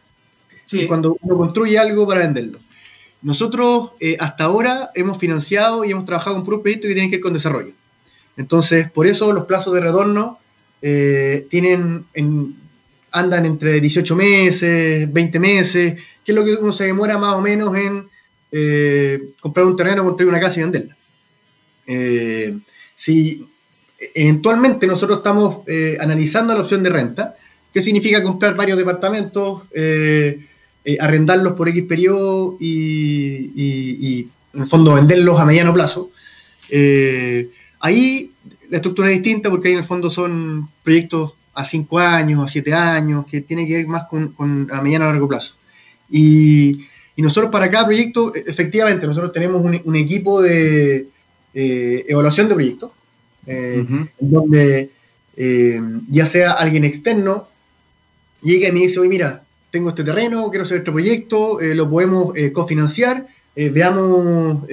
[0.68, 0.86] sí.
[0.86, 2.60] cuando uno construye algo para venderlo.
[3.24, 7.18] Nosotros eh, hasta ahora hemos financiado y hemos trabajado con puros proyectos que tienen que
[7.18, 7.74] ver con desarrollo.
[8.38, 10.40] Entonces, por eso los plazos de retorno
[10.82, 12.06] eh, tienen
[13.12, 17.42] andan entre 18 meses, 20 meses, que es lo que uno se demora más o
[17.42, 18.08] menos en
[18.52, 20.98] eh, comprar un terreno, construir una casa y venderla.
[21.86, 22.58] Eh,
[22.96, 23.46] si
[24.16, 25.60] eventualmente nosotros estamos
[26.00, 27.36] analizando la opción de renta,
[27.74, 29.64] ¿qué significa comprar varios departamentos,
[31.00, 36.12] arrendarlos por X periodo y, en el fondo venderlos a mediano plazo?
[37.82, 38.32] ahí
[38.72, 42.48] la estructura es distinta porque ahí en el fondo son proyectos a 5 años, a
[42.48, 45.54] 7 años, que tiene que ver más con, con a mediano a largo plazo.
[46.10, 51.08] Y y nosotros para cada proyecto, e, efectivamente, nosotros tenemos un, equipo de
[51.54, 52.92] eh, evaluación de proyectos,
[53.46, 53.86] eh,
[54.20, 54.90] donde
[55.36, 57.48] eh, ya sea alguien externo
[58.42, 62.34] llega y me dice, oye, mira, tengo este terreno, quiero hacer este proyecto, lo podemos
[62.54, 64.64] cofinanciar, veamos,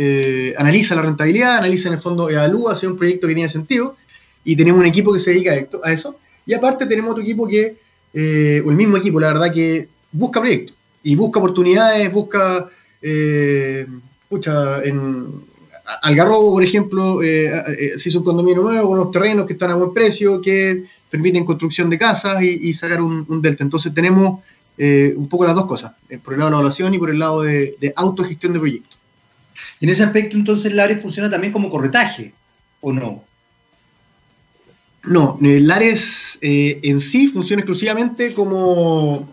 [0.57, 3.97] analiza la rentabilidad, analiza en el fondo, evalúa si es un proyecto que tiene sentido,
[4.45, 7.77] y tenemos un equipo que se dedica a eso, y aparte tenemos otro equipo que,
[8.15, 12.69] o el mismo equipo, la verdad, que busca proyectos y busca oportunidades, busca,
[13.03, 13.87] eh,
[14.85, 15.27] en
[16.03, 19.71] Algarrobo, por ejemplo, eh, eh, se hizo un condominio nuevo con unos terrenos que están
[19.71, 23.65] a buen precio, que permiten construcción de casas y, sacar un, delta.
[23.65, 24.41] Entonces tenemos
[24.79, 27.19] eh, un poco las dos cosas, por el lado de la evaluación y por el
[27.19, 28.99] lado de, autogestión de proyectos.
[29.81, 32.33] Y en ese aspecto, entonces, Lares funciona también como corretaje,
[32.81, 33.25] ¿o no?
[35.05, 39.29] No, Lares en sí funciona exclusivamente como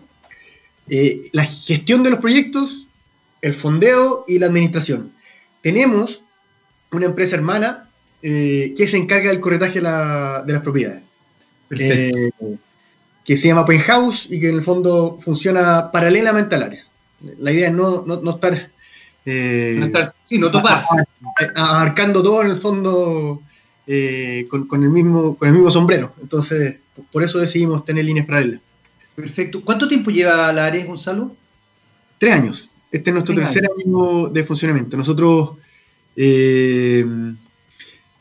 [0.87, 2.87] eh, la gestión de los proyectos,
[3.41, 5.11] el fondeo y la administración.
[5.61, 6.23] Tenemos
[6.91, 7.89] una empresa hermana
[8.21, 11.01] eh, que se encarga del corretaje de, las propiedades.
[11.71, 12.31] Eh,
[13.25, 16.83] que se llama Penthouse y que en el fondo funciona paralelamente al área.
[17.39, 18.69] La idea es no, estar.
[19.25, 20.51] no estar sí, no
[21.55, 23.41] Abarcando todo en el fondo
[24.49, 26.13] con, el mismo, con el mismo sombrero.
[26.21, 26.77] Entonces,
[27.11, 28.61] por eso decidimos tener líneas paralelas.
[29.15, 29.61] Perfecto.
[29.61, 31.35] ¿Cuánto tiempo lleva la ARES, Gonzalo?
[32.17, 32.69] Tres años.
[32.91, 34.97] Este es nuestro tercer año de funcionamiento.
[34.97, 35.57] Nosotros,
[36.15, 37.05] eh,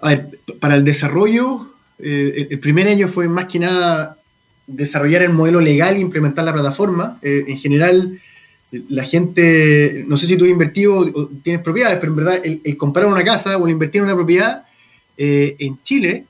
[0.01, 4.17] a ver, para el desarrollo, eh, el primer año fue más que nada
[4.67, 7.19] desarrollar el modelo legal e implementar la plataforma.
[7.23, 8.21] Eh, en general,
[8.89, 12.77] la gente, no sé si tú has invertido o tienes propiedades, pero en verdad el,
[12.77, 14.65] comprar una casa o el invertir en una propiedad
[15.17, 16.27] en Chile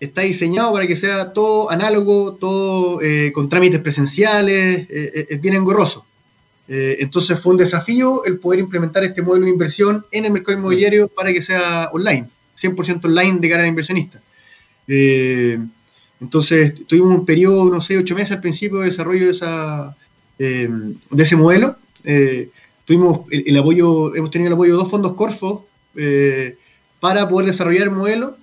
[0.00, 5.40] está diseñado para que sea todo análogo, todo eh, con trámites presenciales, eh, eh, es
[5.40, 6.04] bien engorroso.
[6.68, 11.06] entonces fue un desafío el poder implementar este modelo de inversión en el mercado inmobiliario
[11.06, 12.28] para que sea online,
[12.60, 14.20] 100% online de cara al inversionista.
[16.20, 19.96] Entonces tuvimos un periodo, no sé, ocho meses al principio de desarrollo de, esa,
[20.38, 21.76] de ese modelo.
[22.84, 25.66] tuvimos el, apoyo, hemos tenido el apoyo de dos fondos Corfo
[27.00, 28.36] para poder desarrollar el modelo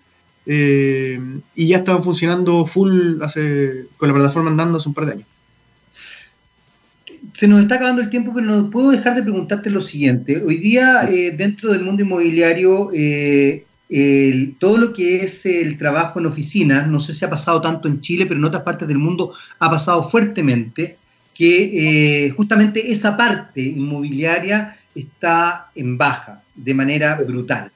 [0.45, 1.19] eh,
[1.55, 5.27] y ya estaban funcionando full hace, con la plataforma andando hace un par de años.
[7.33, 10.41] Se nos está acabando el tiempo, pero no puedo dejar de preguntarte lo siguiente.
[10.43, 12.89] Hoy día, eh, dentro del mundo inmobiliario,
[13.95, 17.87] eh, todo lo que es el trabajo en oficinas, no sé si ha pasado tanto
[17.87, 20.97] en Chile, pero en otras partes del mundo ha pasado fuertemente,
[21.35, 27.71] que justamente esa parte inmobiliaria está en baja de manera brutal.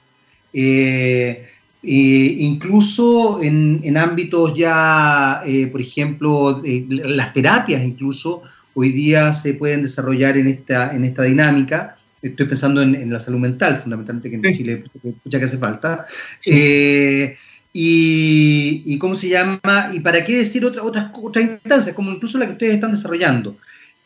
[0.54, 1.46] Eh,
[1.84, 8.42] incluso en, ámbitos ya, eh, por ejemplo, las terapias incluso
[8.74, 11.97] hoy día se pueden desarrollar en esta, en esta dinámica.
[12.22, 16.06] Estoy pensando en, la salud mental, fundamentalmente, que en Chile escucha que hace falta.
[16.46, 17.38] Eh,
[17.80, 22.48] y, cómo se llama, y para qué decir otra, otras, otras instancias, como incluso la
[22.48, 23.58] que ustedes están desarrollando.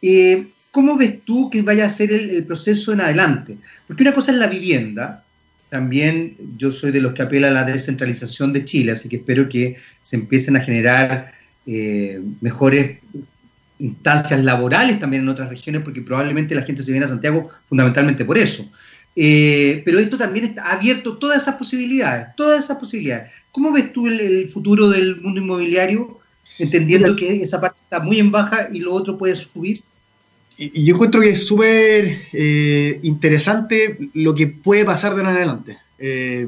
[0.02, 3.58] Eh, ¿Cómo ves tú que vaya a ser el, proceso en adelante?
[3.88, 5.24] Porque una cosa es la vivienda,
[5.70, 9.48] también yo soy de los que apela a la descentralización de Chile, así que espero
[9.48, 11.34] que se empiecen a generar
[11.66, 13.00] eh, mejores
[13.82, 18.26] instancias laborales también en otras regiones, porque probablemente la gente se viene a Santiago fundamentalmente
[18.26, 18.70] por eso.
[19.16, 23.32] Eh, pero esto también ha abierto todas esas posibilidades, todas esas posibilidades.
[23.52, 26.20] ¿Cómo ves tú el, futuro del mundo inmobiliario,
[26.60, 29.84] entendiendo que esa parte está muy en baja y lo otro puede subir?
[30.58, 35.38] y yo encuentro que es súper eh, interesante lo que puede pasar de ahora en
[35.38, 35.78] adelante.
[35.98, 36.48] Eh,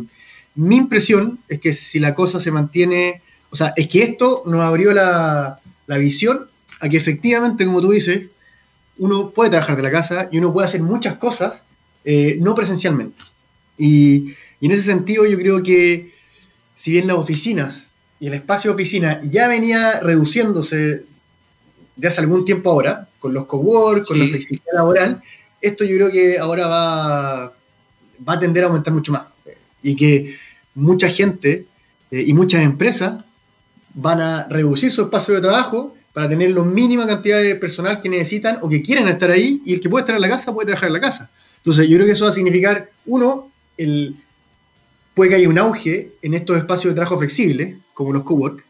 [0.56, 4.62] mi impresión es que si la cosa se mantiene, o sea, es que esto nos
[4.62, 5.60] abrió la,
[6.00, 6.48] visión
[6.80, 8.24] a que efectivamente, como tú dices,
[8.98, 11.66] uno puede trabajar de la casa y uno puede hacer muchas cosas
[12.06, 13.22] eh, no presencialmente.
[13.78, 16.14] Y, y, en ese sentido yo creo que
[16.76, 21.04] si bien las oficinas y el espacio de oficina ya venía reduciéndose
[21.96, 25.22] de hace algún tiempo ahora, con los cowork, con la flexibilidad laboral,
[25.62, 27.54] esto yo creo que ahora va,
[28.28, 29.24] va a tender a aumentar mucho más.
[29.82, 30.38] Y que
[30.76, 31.66] mucha gente
[32.12, 33.24] eh, y muchas empresas
[33.94, 38.10] van a reducir su espacio de trabajo para tener la mínima cantidad de personal que
[38.10, 40.68] necesitan o que quieren estar ahí y el que puede estar en la casa puede
[40.68, 41.30] trabajar en la casa.
[41.58, 44.16] Entonces yo creo que eso va a significar, uno, el,
[45.16, 48.64] puede que haya un auge en estos espacios de trabajo flexibles, como los cowork,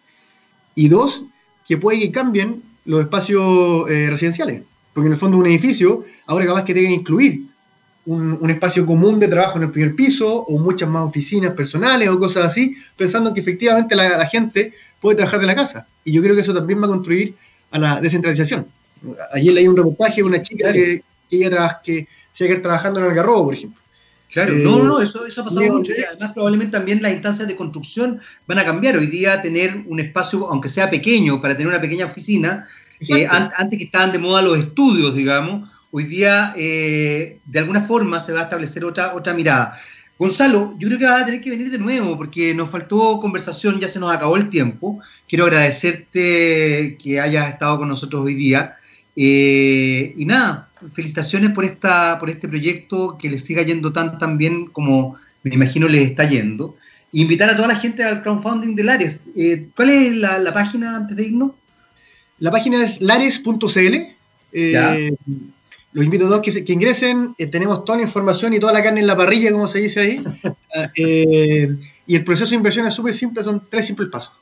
[0.76, 1.24] y dos,
[1.68, 4.64] que puede que cambien los espacios eh, residenciales.
[4.94, 7.42] Porque en el fondo un edificio ahora capaz que tenga que incluir
[8.06, 12.20] un, espacio común de trabajo en el primer piso o muchas más oficinas personales o
[12.20, 15.86] cosas así, pensando que efectivamente la, gente puede trabajar de la casa.
[16.06, 17.36] Y yo creo que eso también va a contribuir
[17.72, 18.66] a la descentralización.
[19.34, 23.14] Ayer leí un reportaje de una chica que, que ella que sigue trabajando en el
[23.14, 23.82] Garrobo, por ejemplo.
[24.32, 27.56] Claro, no, no, eso, eso ha pasado mucho y además probablemente también las instancias de
[27.56, 28.98] construcción van a cambiar.
[28.98, 32.66] Hoy día tener un espacio, aunque sea pequeño, para tener una pequeña oficina,
[33.00, 38.20] eh, antes que estaban de moda los estudios, digamos, hoy día eh, de alguna forma
[38.20, 39.78] se va a establecer otra, otra mirada.
[40.18, 43.80] Gonzalo, yo creo que vas a tener que venir de nuevo porque nos faltó conversación,
[43.80, 45.00] ya se nos acabó el tiempo.
[45.28, 48.78] Quiero agradecerte que hayas estado con nosotros hoy día.
[49.16, 54.38] Eh, y nada, felicitaciones por, esta, por este proyecto, que les siga yendo tan, tan
[54.38, 56.78] bien como me imagino les está yendo.
[57.12, 59.22] invitar a toda la gente al crowdfunding de Lares.
[59.36, 61.52] Eh, ¿Cuál es la, página antes de irnos?
[62.40, 63.96] La página es lares.cl.
[64.54, 65.16] Eh,
[65.94, 67.36] los invito a todos que, que ingresen.
[67.38, 70.00] Eh, tenemos toda la información y toda la carne en la parrilla, como se dice
[70.00, 70.24] ahí.
[70.76, 74.34] Ah, y el proceso de inversión es súper simple, son tres simples pasos.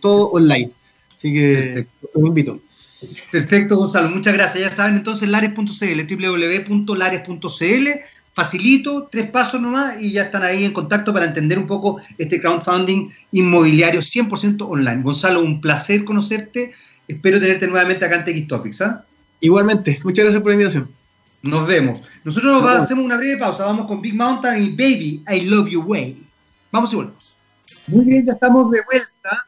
[0.00, 0.70] todo online.
[1.14, 2.58] Así que los invito.
[3.30, 4.64] Perfecto, Gonzalo, muchas gracias.
[4.64, 5.62] Ya saben entonces lares.cl,
[6.16, 7.88] www.lares.cl,
[8.32, 12.40] facilito, tres pasos nomás y ya están ahí en contacto para entender un poco este
[12.40, 15.02] crowdfunding inmobiliario 100% online.
[15.02, 16.72] Gonzalo, un placer conocerte.
[17.06, 18.80] Espero tenerte nuevamente acá en TX Topics.
[18.82, 19.04] ¿ah?
[19.40, 20.88] Igualmente, muchas gracias por la invitación.
[21.42, 22.00] Nos vemos.
[22.24, 23.64] Nosotros nos hacemos una breve pausa.
[23.64, 26.22] Vamos con Big Mountain y Baby, I Love You Way.
[26.72, 27.36] Vamos y volvemos.
[27.86, 29.46] Muy bien, ya estamos de vuelta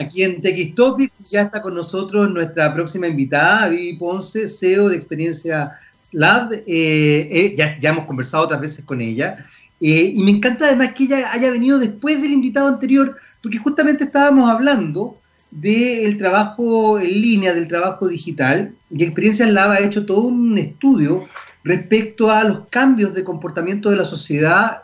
[0.00, 1.30] aquí en TX Topics.
[1.30, 5.72] Ya está con nosotros nuestra próxima invitada, Vivi Ponce, CEO de Experiencia
[6.12, 6.52] Lab.
[6.52, 9.44] Eh, eh, ya, ya, hemos conversado otras veces con ella.
[9.80, 14.04] Eh, y me encanta además que ella haya venido después del invitado anterior, porque justamente
[14.04, 15.20] estábamos hablando
[15.54, 18.74] del trabajo en línea, del trabajo digital.
[18.90, 21.26] Y Experiencia Lab ha hecho todo un estudio
[21.62, 24.82] respecto a los cambios de comportamiento de la sociedad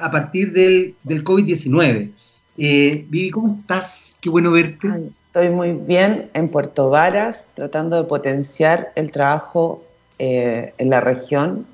[0.00, 2.10] a partir del, del COVID-19.
[2.58, 4.18] Eh, Vivi, ¿cómo estás?
[4.20, 4.88] Qué bueno verte.
[5.10, 9.82] estoy muy bien en Puerto Varas, tratando de potenciar el trabajo
[10.18, 11.66] eh, en la región,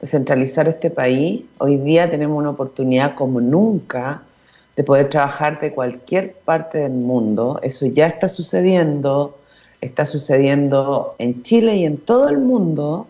[0.00, 1.42] de centralizar este país.
[1.58, 4.22] Hoy día tenemos una oportunidad como nunca
[4.80, 7.60] de poder trabajar de cualquier parte del mundo.
[7.62, 9.36] Eso ya está sucediendo,
[9.82, 13.06] está sucediendo en Chile y en todo el mundo,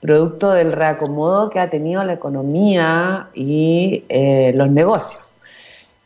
[0.00, 5.34] producto del reacomodo que ha tenido la economía y eh, los negocios.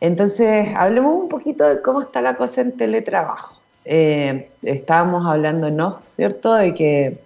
[0.01, 3.61] Entonces, hablemos un poquito de cómo está la cosa en teletrabajo.
[3.85, 6.55] Eh, estábamos hablando en off, ¿cierto?
[6.55, 7.19] De que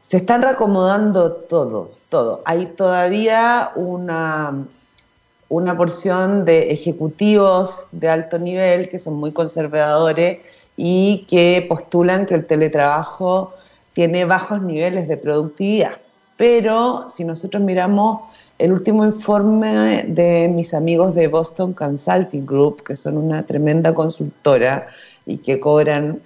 [0.00, 2.42] se están reacomodando todo, todo.
[2.44, 4.64] Hay todavía una,
[5.48, 10.40] una porción de ejecutivos de alto nivel que son muy conservadores
[10.76, 13.54] y que postulan que el teletrabajo
[13.94, 15.92] tiene bajos niveles de productividad.
[16.36, 18.20] Pero si nosotros miramos
[18.58, 24.88] el último informe de mis amigos de Boston Consulting Group, que son una tremenda consultora
[25.26, 26.20] y que cobran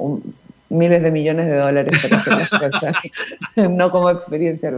[0.69, 2.95] miles de millones de dólares para hacer
[3.71, 4.73] no como experiencia,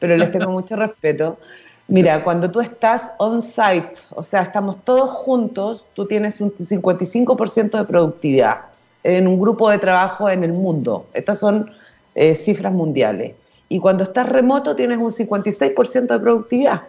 [0.00, 1.38] pero les tengo mucho respeto.
[1.88, 7.84] Mira, cuando tú estás on-site, o sea, estamos todos juntos, tú tienes un 55% de
[7.84, 8.62] productividad
[9.04, 11.06] en un grupo de trabajo en el mundo.
[11.14, 11.70] Estas son
[12.16, 13.34] eh, cifras mundiales.
[13.68, 16.82] Y cuando estás remoto tienes un 56% de productividad.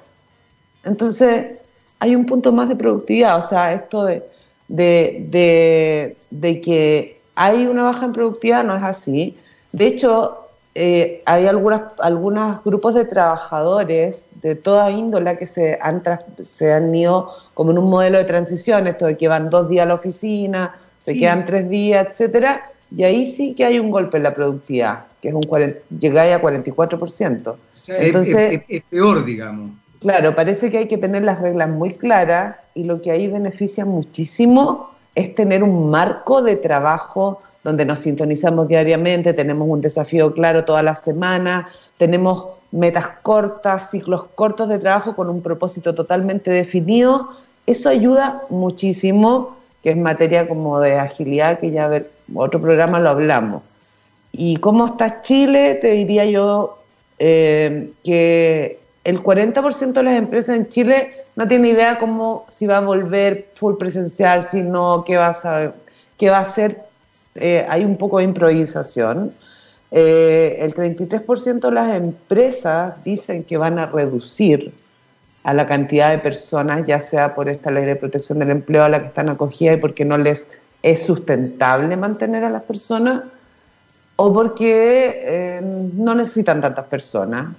[0.84, 1.58] Entonces,
[2.00, 3.38] hay un punto más de productividad.
[3.38, 4.24] O sea, esto de,
[4.68, 9.38] de, de que hay una baja en productividad no es así.
[9.72, 10.47] De hecho,
[10.80, 16.04] eh, hay algunas, algunos grupos de trabajadores de toda índola que se han,
[16.38, 19.86] se han ido como en un modelo de transición, esto de que van dos días
[19.86, 24.18] a la oficina, se quedan tres días, etcétera, y ahí sí que hay un golpe
[24.18, 25.42] en la productividad, que es un
[26.00, 27.56] llegáis a 44%.
[27.88, 29.72] Entonces, es, peor, digamos.
[30.00, 33.84] Claro, parece que hay que tener las reglas muy claras y lo que ahí beneficia
[33.84, 40.66] muchísimo es tener un marco de trabajo donde nos sintonizamos diariamente, tenemos un desafío claro
[40.66, 41.68] toda la semana,
[41.98, 47.30] tenemos metas cortas, ciclos cortos de trabajo con un propósito totalmente definido.
[47.66, 53.10] Eso ayuda muchísimo, que es materia como de agilidad, que ya ver, otro programa lo
[53.10, 53.64] hablamos.
[54.32, 55.76] ¿Y cómo está Chile?
[55.76, 56.78] Te diría yo
[57.20, 62.78] eh, que el 40% de las empresas en Chile no tiene idea cómo si va
[62.78, 65.72] a volver full presencial, si no, qué va a,
[66.18, 66.87] qué va a hacer
[67.40, 69.32] eh, hay un poco de improvisación.
[69.92, 74.74] Eh, el 33% de las empresas dicen que van a reducir
[75.44, 78.90] a la cantidad de personas, ya sea por esta ley de protección del empleo a
[78.90, 80.48] la que están acogidas y porque no les
[80.84, 83.24] es sustentable mantener a las personas,
[84.18, 87.56] o porque eh, no necesitan tantas personas.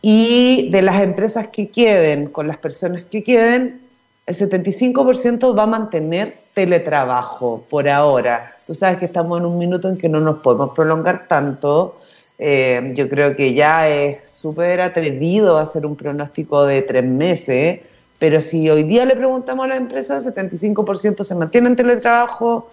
[0.00, 3.80] Y de las empresas que queden, con las personas que queden,
[4.26, 8.56] el 75% va a mantener teletrabajo por ahora.
[8.66, 12.00] Tú sabes que estamos en un minuto en que no nos podemos prolongar tanto.
[12.36, 17.78] Eh, yo creo que ya es súper atrevido hacer un pronóstico de tres meses,
[18.18, 22.68] pero si hoy día le preguntamos a la empresa, 75% se mantiene en teletrabajo,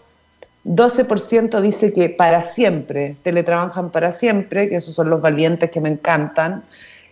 [0.66, 5.90] 12% dice que para siempre, teletrabajan para siempre, que esos son los valientes que me
[5.90, 6.64] encantan,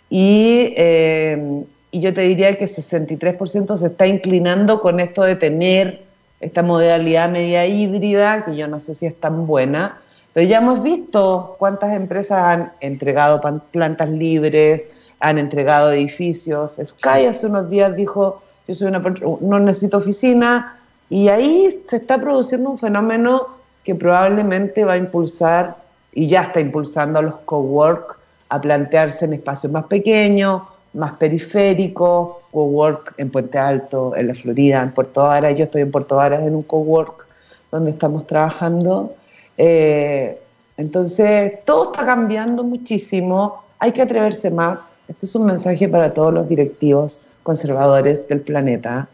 [0.10, 6.03] y, eh, y yo te diría que 63% se está inclinando con esto de tener
[6.44, 9.98] esta modalidad media híbrida, que yo no sé si es tan buena,
[10.34, 13.40] pero ya hemos visto cuántas empresas han entregado
[13.72, 14.86] plantas libres,
[15.20, 16.80] han entregado edificios.
[16.84, 19.00] Sky hace unos días dijo, yo soy una
[19.40, 20.80] no necesito oficina,
[21.10, 23.48] y ahí se está produciendo un fenómeno
[23.84, 25.78] que probablemente va a impulsar,
[26.12, 30.62] y ya está impulsando a los cowork a plantearse en espacios más pequeños,
[30.94, 35.58] más periférico, cowork en Puente Alto, en la Florida, en Puerto Varas.
[35.58, 37.28] Yo estoy en Puerto Varas en un cowork
[37.72, 39.16] donde estamos trabajando.
[39.58, 40.40] Eh,
[40.78, 43.64] entonces, todo está cambiando muchísimo.
[43.80, 44.92] Hay que atreverse más.
[45.08, 49.08] Este es un mensaje para todos los directivos conservadores del planeta.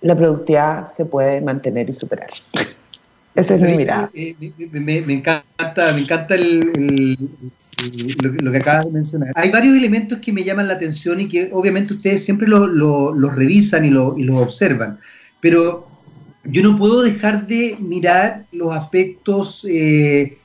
[0.00, 2.28] La productividad se puede mantener y superar.
[3.34, 4.10] Esa es mi mirada.
[4.14, 4.34] Eh,
[4.72, 7.22] me, encanta, me encanta el
[8.22, 9.32] lo, que acabas de mencionar.
[9.34, 13.84] Hay varios elementos que me llaman la atención y que obviamente ustedes siempre los revisan
[13.84, 14.98] y los observan,
[15.40, 15.88] pero
[16.44, 20.38] yo no puedo dejar de mirar los aspectos eh,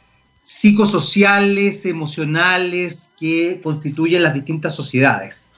[0.43, 5.49] psicosociales, emocionales que constituyen las distintas sociedades.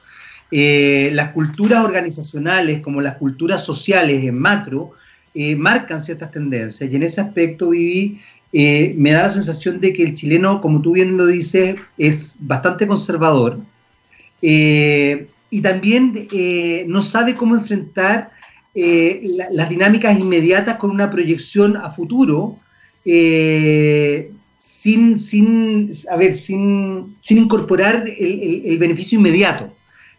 [0.50, 4.92] Eh, las culturas organizacionales como las culturas sociales en macro
[5.34, 8.20] eh, marcan ciertas tendencias y en ese aspecto, Vivi,
[8.56, 12.36] eh, me da la sensación de que el chileno, como tú bien lo dices, es
[12.38, 13.58] bastante conservador
[14.42, 18.30] eh, y también eh, no sabe cómo enfrentar
[18.76, 22.58] las dinámicas inmediatas con una proyección a futuro
[23.04, 29.72] sin sin, sin, a ver, sin, sin incorporar el, beneficio inmediato.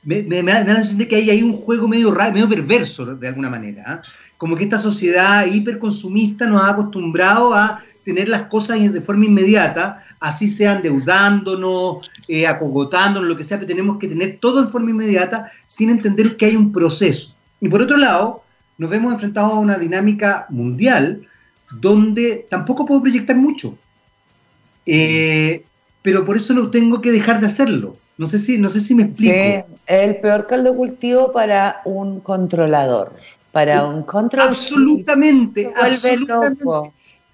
[0.03, 3.27] Me, me, da la sensación de que hay, hay un juego medio medio perverso de
[3.27, 3.83] alguna manera.
[3.85, 4.01] ¿ah?
[4.37, 10.05] Como que esta sociedad hiperconsumista nos ha acostumbrado a tener las cosas de forma inmediata,
[10.19, 14.91] así sean deudándonos, eh, acogotándonos, lo que sea, pero tenemos que tener todo en forma
[14.91, 17.35] inmediata sin entender que hay un proceso.
[17.59, 18.43] Y por otro lado,
[18.77, 21.27] nos vemos enfrentados a una dinámica mundial
[21.81, 23.75] donde tampoco puedo proyectar mucho.
[24.85, 25.63] Eh,
[26.03, 27.97] pero por eso no tengo que dejar de hacerlo.
[28.17, 29.33] No sé si, no sé si me explico.
[29.33, 33.13] Sí, el peor caldo cultivo para un controlador.
[33.51, 34.53] Para un controlador.
[34.53, 36.63] Absolutamente, absolutamente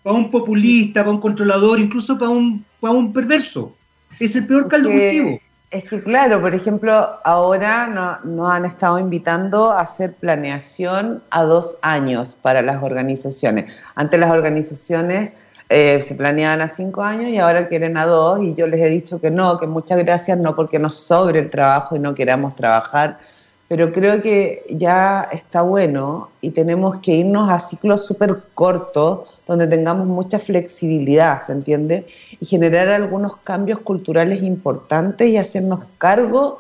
[0.03, 3.75] para un populista, para un controlador, incluso para un, para un perverso.
[4.19, 5.39] Es el peor caldo cultivo.
[5.71, 11.43] Es que claro, por ejemplo, ahora nos no han estado invitando a hacer planeación a
[11.43, 13.71] dos años para las organizaciones.
[13.95, 15.31] Antes las organizaciones
[15.69, 18.89] eh, se planeaban a cinco años y ahora quieren a dos y yo les he
[18.89, 22.57] dicho que no, que muchas gracias, no porque nos sobre el trabajo y no queramos
[22.57, 23.19] trabajar,
[23.71, 29.65] pero creo que ya está bueno y tenemos que irnos a ciclos súper cortos donde
[29.65, 32.05] tengamos mucha flexibilidad, ¿se entiende?
[32.41, 36.59] Y generar algunos cambios culturales importantes y hacernos cargo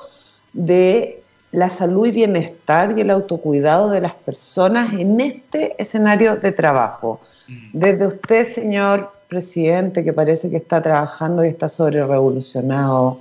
[0.53, 6.53] de la salud y bienestar y el autocuidado de las personas en este escenario de
[6.53, 7.19] trabajo.
[7.45, 7.53] Mm.
[7.73, 13.17] Desde usted, señor presidente, que parece que está trabajando y está sobre revolucionado,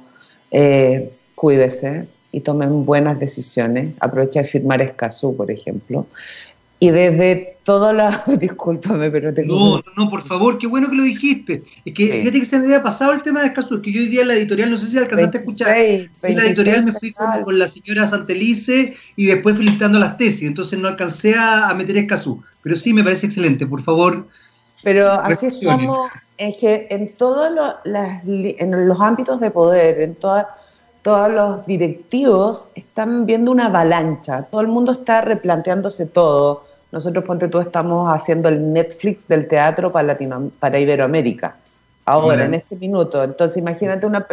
[0.53, 3.95] eh, cuídese, y tomen buenas decisiones.
[4.01, 6.07] Aprovecha de firmar Escazú, por ejemplo.
[6.83, 8.22] Y desde todas las...
[8.39, 9.55] Discúlpame, pero tengo...
[9.55, 11.62] No, no, no, por favor, qué bueno que lo dijiste.
[11.85, 14.01] Es que fíjate que se me había pasado el tema de Escazú, es que yo
[14.01, 16.93] hoy día en la editorial, no sé si alcanzaste a escuchar, en la editorial me
[16.95, 21.99] fui con, la señora Santelice y después felicitando las tesis, entonces no alcancé a, meter
[21.99, 22.43] Escazú.
[22.62, 24.26] Pero sí, me parece excelente, por favor.
[24.83, 26.09] Pero así es como,
[26.39, 27.51] es que en todos
[27.85, 30.47] en los ámbitos de poder, en todas
[31.03, 36.64] todos los directivos están viendo una avalancha, todo el mundo está replanteándose todo.
[36.92, 41.57] Nosotros, ponte tú, estamos haciendo el Netflix del teatro para, Latino, para Iberoamérica,
[42.05, 43.22] ahora, en este minuto.
[43.22, 44.26] Entonces, imagínate una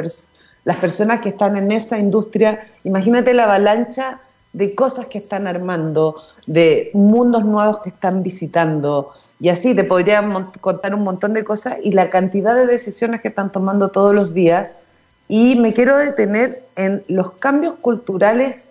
[0.63, 4.20] las personas que están en esa industria, imagínate la avalancha
[4.53, 6.15] de cosas que están armando,
[6.47, 10.28] de mundos nuevos que están visitando, y así te podría
[10.59, 14.34] contar un montón de cosas y la cantidad de decisiones que están tomando todos los
[14.34, 14.74] días
[15.28, 18.67] y me quiero detener en los cambios culturales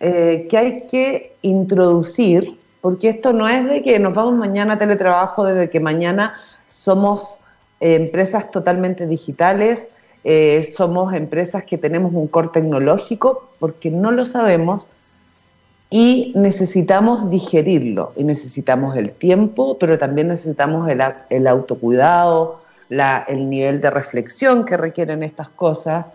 [0.00, 4.78] eh, que hay que introducir, porque esto no es de que nos vamos mañana a
[4.78, 6.34] teletrabajo, desde que mañana
[6.66, 7.38] somos
[7.80, 9.88] eh, empresas totalmente digitales,
[10.24, 14.88] eh, somos empresas que tenemos un core tecnológico, porque no lo sabemos
[15.90, 23.80] y necesitamos digerirlo, y necesitamos el tiempo, pero también necesitamos el, el autocuidado, el nivel
[23.80, 26.06] de reflexión que requieren estas cosas.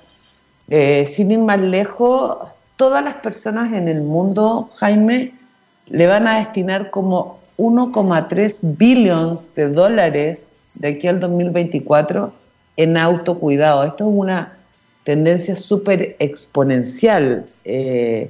[0.70, 2.38] Eh, sin ir más lejos,
[2.76, 5.34] todas las personas en el mundo, Jaime,
[5.88, 12.32] le van a destinar como 1,3 billones de dólares de aquí al 2024
[12.78, 13.84] en autocuidado.
[13.84, 14.58] Esto es una
[15.04, 17.46] tendencia súper exponencial.
[17.66, 18.30] Eh,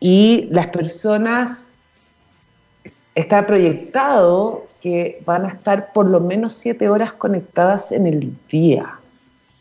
[0.00, 1.64] y las personas,
[3.14, 8.98] está proyectado que van a estar por lo menos siete horas conectadas en el día.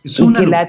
[0.03, 0.67] Es una y, que la,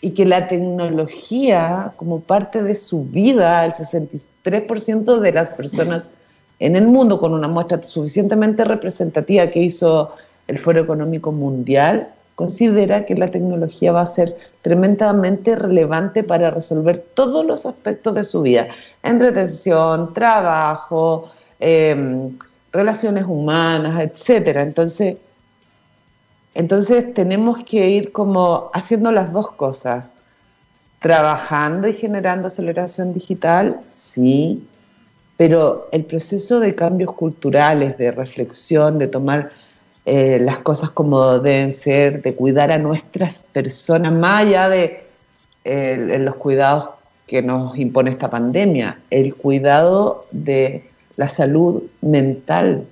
[0.00, 6.10] y que la tecnología, como parte de su vida, el 63% de las personas
[6.58, 10.10] en el mundo, con una muestra suficientemente representativa que hizo
[10.48, 16.98] el Foro Económico Mundial, considera que la tecnología va a ser tremendamente relevante para resolver
[17.14, 18.66] todos los aspectos de su vida,
[19.04, 21.30] entretención, trabajo,
[21.60, 22.32] eh,
[22.76, 24.62] relaciones humanas, etcétera.
[24.62, 25.16] Entonces,
[26.54, 30.12] entonces tenemos que ir como haciendo las dos cosas,
[31.00, 34.66] trabajando y generando aceleración digital, sí,
[35.36, 39.50] pero el proceso de cambios culturales, de reflexión, de tomar
[40.06, 45.04] eh, las cosas como deben ser, de cuidar a nuestras personas, más allá de
[46.20, 46.90] los cuidados
[47.26, 50.84] que nos impone esta pandemia, el cuidado de
[51.16, 52.84] la salud mental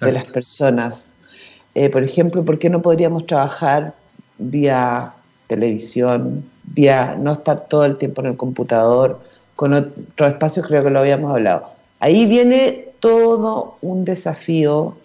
[0.00, 1.10] de las personas.
[1.74, 3.94] Eh, por ejemplo, ¿por qué no podríamos trabajar
[4.38, 5.12] vía
[5.46, 9.20] televisión, vía no estar todo el tiempo en el computador,
[9.56, 11.70] con otros espacios, creo que lo habíamos hablado.
[12.00, 14.96] Ahí viene todo un desafío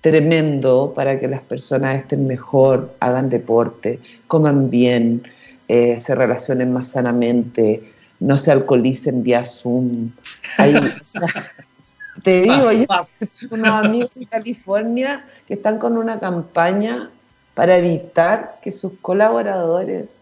[0.00, 5.22] tremendo para que las personas estén mejor, hagan deporte, coman bien,
[5.68, 7.80] eh, se relacionen más sanamente,
[8.20, 10.10] no se alcoholicen vía Zoom.
[10.58, 10.74] Ahí,
[12.22, 12.86] Te digo, yo
[13.50, 17.10] unos amigos en California que están con una campaña
[17.54, 20.18] para evitar que sus colaboradores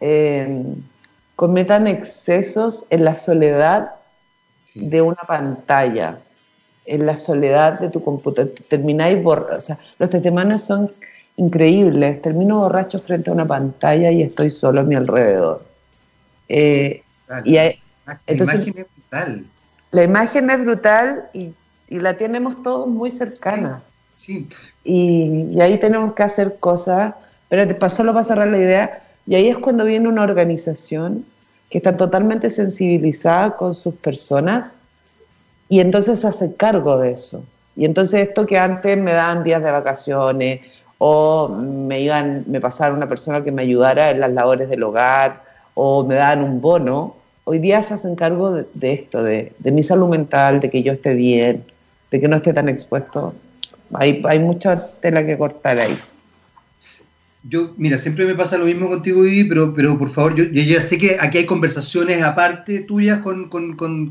[0.00, 0.64] eh,
[1.34, 3.92] cometan excesos en la soledad
[4.74, 6.18] de una pantalla,
[6.84, 8.54] en la soledad de tu computadora.
[8.68, 9.56] Termináis borracho.
[9.56, 10.92] O sea, los testimonios son
[11.36, 12.22] increíbles.
[12.22, 15.64] Termino borracho frente a una pantalla y estoy solo a mi alrededor.
[16.48, 17.02] Eh,
[17.44, 17.74] y la
[18.28, 19.46] imagen es brutal.
[19.90, 21.52] La imagen es brutal y,
[21.88, 23.82] la tenemos todos muy cercana.
[24.16, 24.48] Sí.
[24.84, 27.14] Y, ahí tenemos que hacer cosas.
[27.48, 31.24] Pero te solo para cerrar la idea, y ahí es cuando viene una organización
[31.70, 34.76] que está totalmente sensibilizada con sus personas
[35.68, 37.42] y entonces se hace cargo de eso.
[37.74, 40.60] Y entonces esto que antes me daban días de vacaciones
[40.98, 45.42] o me iban, me pasaron una persona que me ayudara en las labores del hogar
[45.74, 47.15] o me daban un bono,
[47.48, 51.14] hoy día se hacen cargo de, esto, de, mi salud mental, de que yo esté
[51.14, 51.64] bien,
[52.10, 53.34] de que no esté tan expuesto.
[53.92, 55.96] Hay, mucha tela que cortar ahí.
[57.48, 60.80] Yo, mira, siempre me pasa lo mismo contigo, Vivi, pero, pero por favor, yo, ya
[60.80, 63.48] sé que aquí hay conversaciones aparte tuyas con,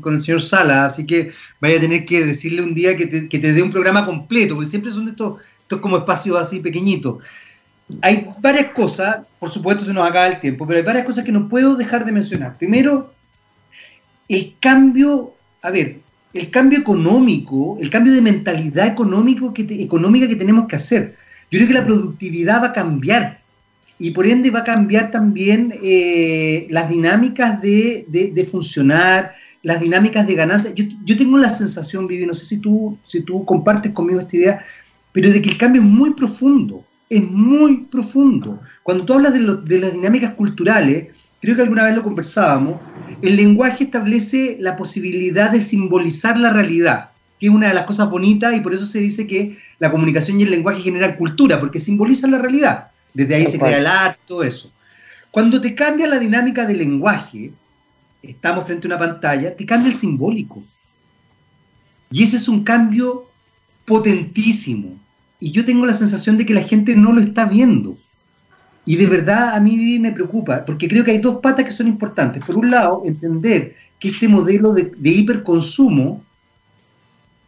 [0.06, 3.38] el señor Sala, así que vaya a tener que decirle un día que te, que
[3.38, 7.22] te dé un programa completo, porque siempre son estos, estos como espacios así pequeñitos.
[8.00, 11.32] Hay varias cosas, por supuesto se nos acaba el tiempo, pero hay varias cosas que
[11.32, 12.56] no puedo dejar de mencionar.
[12.56, 13.12] Primero,
[14.28, 16.00] el cambio, a ver,
[16.34, 21.14] el cambio económico, el cambio de mentalidad económico que económica que tenemos que hacer.
[21.50, 23.40] Yo creo que la productividad va a cambiar
[23.98, 30.34] y por ende va a cambiar también eh, las dinámicas de, funcionar, las dinámicas de
[30.34, 30.72] ganancia.
[30.74, 34.64] Yo, tengo la sensación, Vivi, no sé si tú, si tú compartes conmigo esta idea,
[35.12, 38.60] pero de que el cambio es muy profundo, es muy profundo.
[38.82, 41.08] Cuando tú hablas de, de las dinámicas culturales,
[41.46, 42.80] creo que alguna vez lo conversábamos,
[43.22, 48.10] el lenguaje establece la posibilidad de simbolizar la realidad, que es una de las cosas
[48.10, 51.78] bonitas y por eso se dice que la comunicación y el lenguaje generan cultura, porque
[51.78, 52.88] simbolizan la realidad.
[53.14, 54.72] Desde ahí se crea el arte, todo eso.
[55.30, 57.52] Cuando te cambia la dinámica del lenguaje,
[58.22, 60.64] estamos frente a una pantalla, te cambia el simbólico.
[62.10, 63.30] Y ese es un cambio
[63.84, 64.98] potentísimo.
[65.38, 67.96] Y yo tengo la sensación de que la gente no lo está viendo.
[68.86, 71.88] Y de verdad a mí me preocupa, porque creo que hay dos patas que son
[71.88, 72.42] importantes.
[72.44, 76.22] Por un lado, entender que este modelo de, de hiperconsumo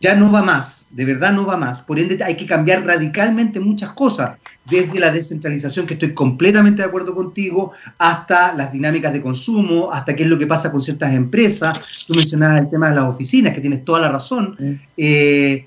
[0.00, 1.80] ya no va más, de verdad no va más.
[1.80, 6.88] Por ende, hay que cambiar radicalmente muchas cosas, desde la descentralización, que estoy completamente de
[6.88, 11.12] acuerdo contigo, hasta las dinámicas de consumo, hasta qué es lo que pasa con ciertas
[11.14, 12.04] empresas.
[12.06, 14.56] Tú mencionabas el tema de las oficinas, que tienes toda la razón.
[14.96, 15.66] Eh,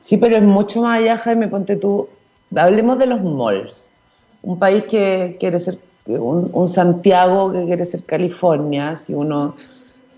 [0.00, 2.08] sí, pero es mucho más allá, Jaime, ponte tú.
[2.54, 3.90] Hablemos de los malls.
[4.44, 9.56] Un país que quiere ser, un, Santiago que quiere ser California, si uno...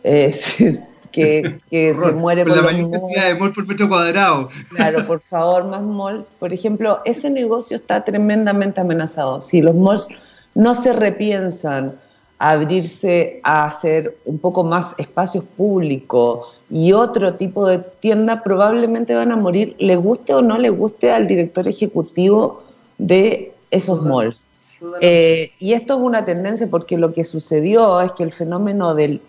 [0.05, 0.35] Eh,
[1.17, 4.49] que, se muere por la mayor cantidad de malls por metro cuadrado.
[4.77, 6.31] Claro, por favor, más malls.
[6.39, 9.41] Por ejemplo, ese negocio está tremendamente amenazado.
[9.41, 10.07] Si los malls
[10.55, 11.95] no se repiensan
[12.39, 19.15] a abrirse a hacer un poco más espacios públicos y otro tipo de tienda, probablemente
[19.15, 22.63] van a morir, le guste o no le guste al director ejecutivo
[22.99, 24.49] de esos malls.
[25.01, 29.21] Eh, y esto es una tendencia porque lo que sucedió es que el fenómeno del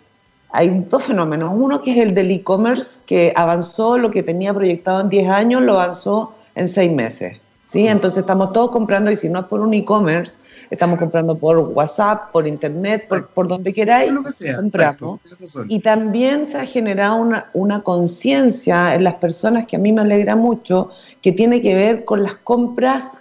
[0.51, 1.51] hay dos fenómenos.
[1.53, 5.61] Uno que es el del e-commerce, que avanzó lo que tenía proyectado en 10 años,
[5.61, 7.37] lo avanzó en 6 meses.
[7.65, 7.87] ¿sí?
[7.87, 12.31] Entonces estamos todos comprando, y si no es por un e-commerce, estamos comprando por WhatsApp,
[12.31, 14.11] por Internet, por, donde queráis,
[14.55, 15.19] compramos.
[15.67, 20.01] Y también se ha generado una, una conciencia en las personas que a mí me
[20.01, 20.89] alegra mucho,
[21.21, 23.11] que tiene que ver con las compras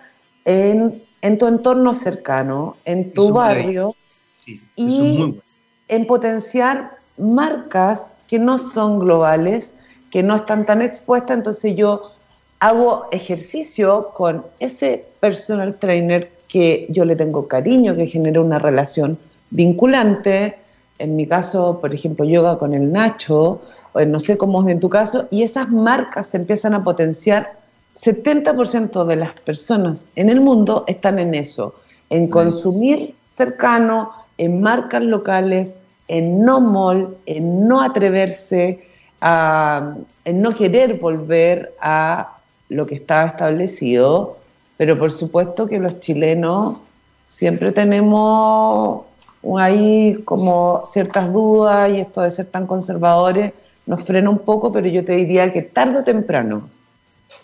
[0.45, 3.95] en, en tu entorno cercano, en tu barrio,
[4.77, 5.35] y
[5.89, 9.75] en potenciar marcas que no son globales,
[10.11, 12.13] que no están tan expuestas, entonces yo
[12.61, 19.19] hago ejercicio con ese personal trainer que yo le tengo cariño, que genera una relación
[19.51, 20.57] vinculante,
[20.99, 23.61] en mi caso, por ejemplo, yoga con el Nacho,
[23.93, 27.66] o no sé cómo es en tu caso, y esas marcas se empiezan a potenciar.
[27.97, 31.75] 70% de las personas en el mundo están en eso,
[32.11, 35.75] en consumir cercano, en marcas locales,
[36.09, 38.87] en no mol, en no atreverse,
[39.21, 39.95] a,
[40.25, 42.37] en no querer volver a
[42.69, 44.37] lo que estaba establecido,
[44.77, 46.81] pero por supuesto que los chilenos
[47.25, 49.05] siempre tenemos
[49.59, 53.53] ahí como ciertas dudas y esto de ser tan conservadores
[53.87, 56.69] nos frena un poco, pero yo te diría que tarde o temprano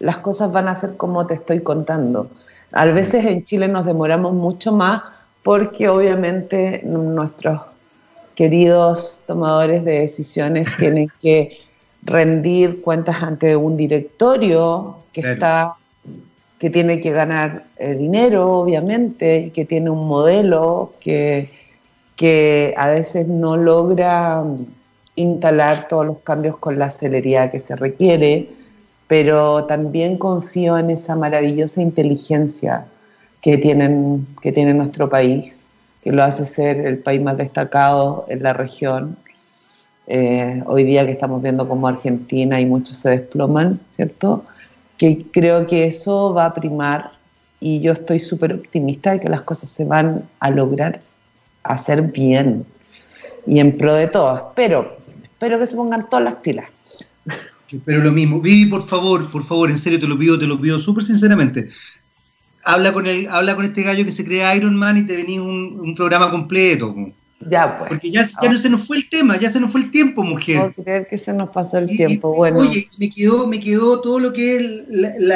[0.03, 2.29] las cosas van a ser como te estoy contando.
[2.73, 5.03] A veces en Chile nos demoramos mucho más
[5.45, 7.61] porque obviamente nuestros
[8.35, 11.59] queridos tomadores de decisiones tienen que
[12.03, 15.77] rendir cuentas ante un directorio que está
[16.59, 21.51] que tiene que ganar eh, dinero, obviamente, y que tiene un modelo que,
[22.15, 24.67] que a veces no logra mm,
[25.17, 28.49] instalar todos los cambios con la celeridad que se requiere,
[29.13, 32.87] pero también confío en esa maravillosa inteligencia
[33.43, 35.67] que, tienen, que tiene nuestro país,
[36.03, 39.19] que lo hace ser el país más destacado en la región.
[40.07, 44.47] Eh, hoy día que estamos viendo como Argentina y muchos se desploman, ¿cierto?
[44.97, 47.11] Que creo que eso va a primar
[47.61, 51.01] y yo estoy súper optimista de que las cosas se van a lograr
[51.65, 52.65] hacer bien
[53.47, 54.41] y en pro de todos.
[54.55, 56.65] Pero espero que se pongan todas las pilas.
[57.85, 60.61] Pero lo mismo, Vivi, por favor, por favor, en serio te lo pido, te lo
[60.61, 61.71] pido súper sinceramente.
[62.65, 65.41] Habla con el, habla con este gallo que se crea Iron Man y te venís
[65.41, 66.95] un, programa completo.
[67.41, 67.89] Ya, pues.
[67.89, 70.23] Porque ya, ya no se nos fue el tema, ya se nos fue el tiempo,
[70.23, 70.59] mujer.
[70.77, 72.59] No creer que se nos pasó el tiempo, bueno.
[72.59, 75.33] Oye, me quedó, me quedó todo lo que es el,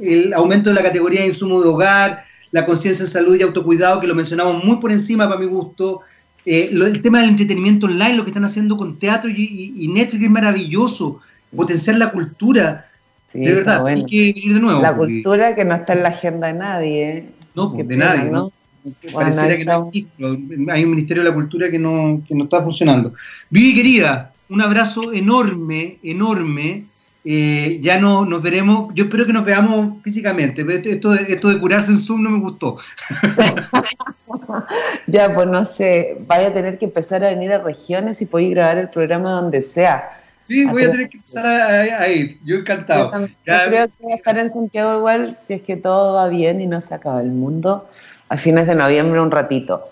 [0.00, 4.00] el aumento de la categoría de insumo de hogar, la conciencia en salud y autocuidado,
[4.00, 6.00] que lo mencionamos muy por encima para mi gusto.
[6.46, 10.24] Eh, el tema del entretenimiento online, lo que están haciendo con teatro y, y Netflix
[10.24, 11.20] es maravilloso
[11.56, 12.86] potenciar la cultura.
[13.32, 14.82] de verdad, hay que venir de nuevo.
[14.82, 17.24] La cultura que no está en la agenda de nadie.
[17.54, 18.52] No, pues, de nadie, ¿no?
[19.12, 20.08] Pareciera que no hay,
[20.70, 23.14] hay un Ministerio de la Cultura que no, que no está funcionando.
[23.48, 26.84] Vivi, querida, un abrazo enorme, enorme.
[27.26, 31.58] Eh, ya no, nos veremos, yo espero que nos veamos físicamente, esto de, esto de
[31.58, 32.76] curarse en Zoom no me gustó.
[35.06, 38.50] ya, pues no sé, vaya a tener que empezar a venir a regiones y poder
[38.50, 40.22] grabar el programa donde sea.
[40.44, 42.38] Sí, voy a tener que empezar a, ir.
[42.44, 43.12] Yo encantado.
[43.18, 46.60] Yo, creo que voy a estar en Santiago igual si es que todo va bien
[46.60, 47.88] y no se acaba el mundo
[48.28, 49.84] a fines de noviembre un ratito.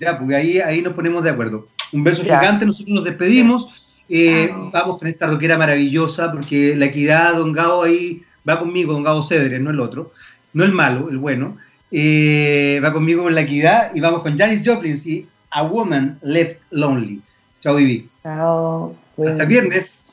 [0.00, 1.66] Ya, porque ahí, ahí nos ponemos de acuerdo.
[1.92, 4.02] Un beso gigante, nosotros nos despedimos.
[4.08, 9.02] Eh, vamos con esta roquera maravillosa porque la equidad, don Gao ahí va conmigo, don
[9.02, 10.12] Gao Cedres, no el otro,
[10.54, 11.58] no el malo, el bueno.
[11.90, 16.60] Eh, va conmigo con la equidad y vamos con Janis Joplin y A Woman Left
[16.70, 17.20] Lonely.
[17.60, 18.08] Chao, Vivi.
[18.22, 18.94] Chao.
[19.26, 20.07] Hasta viernes.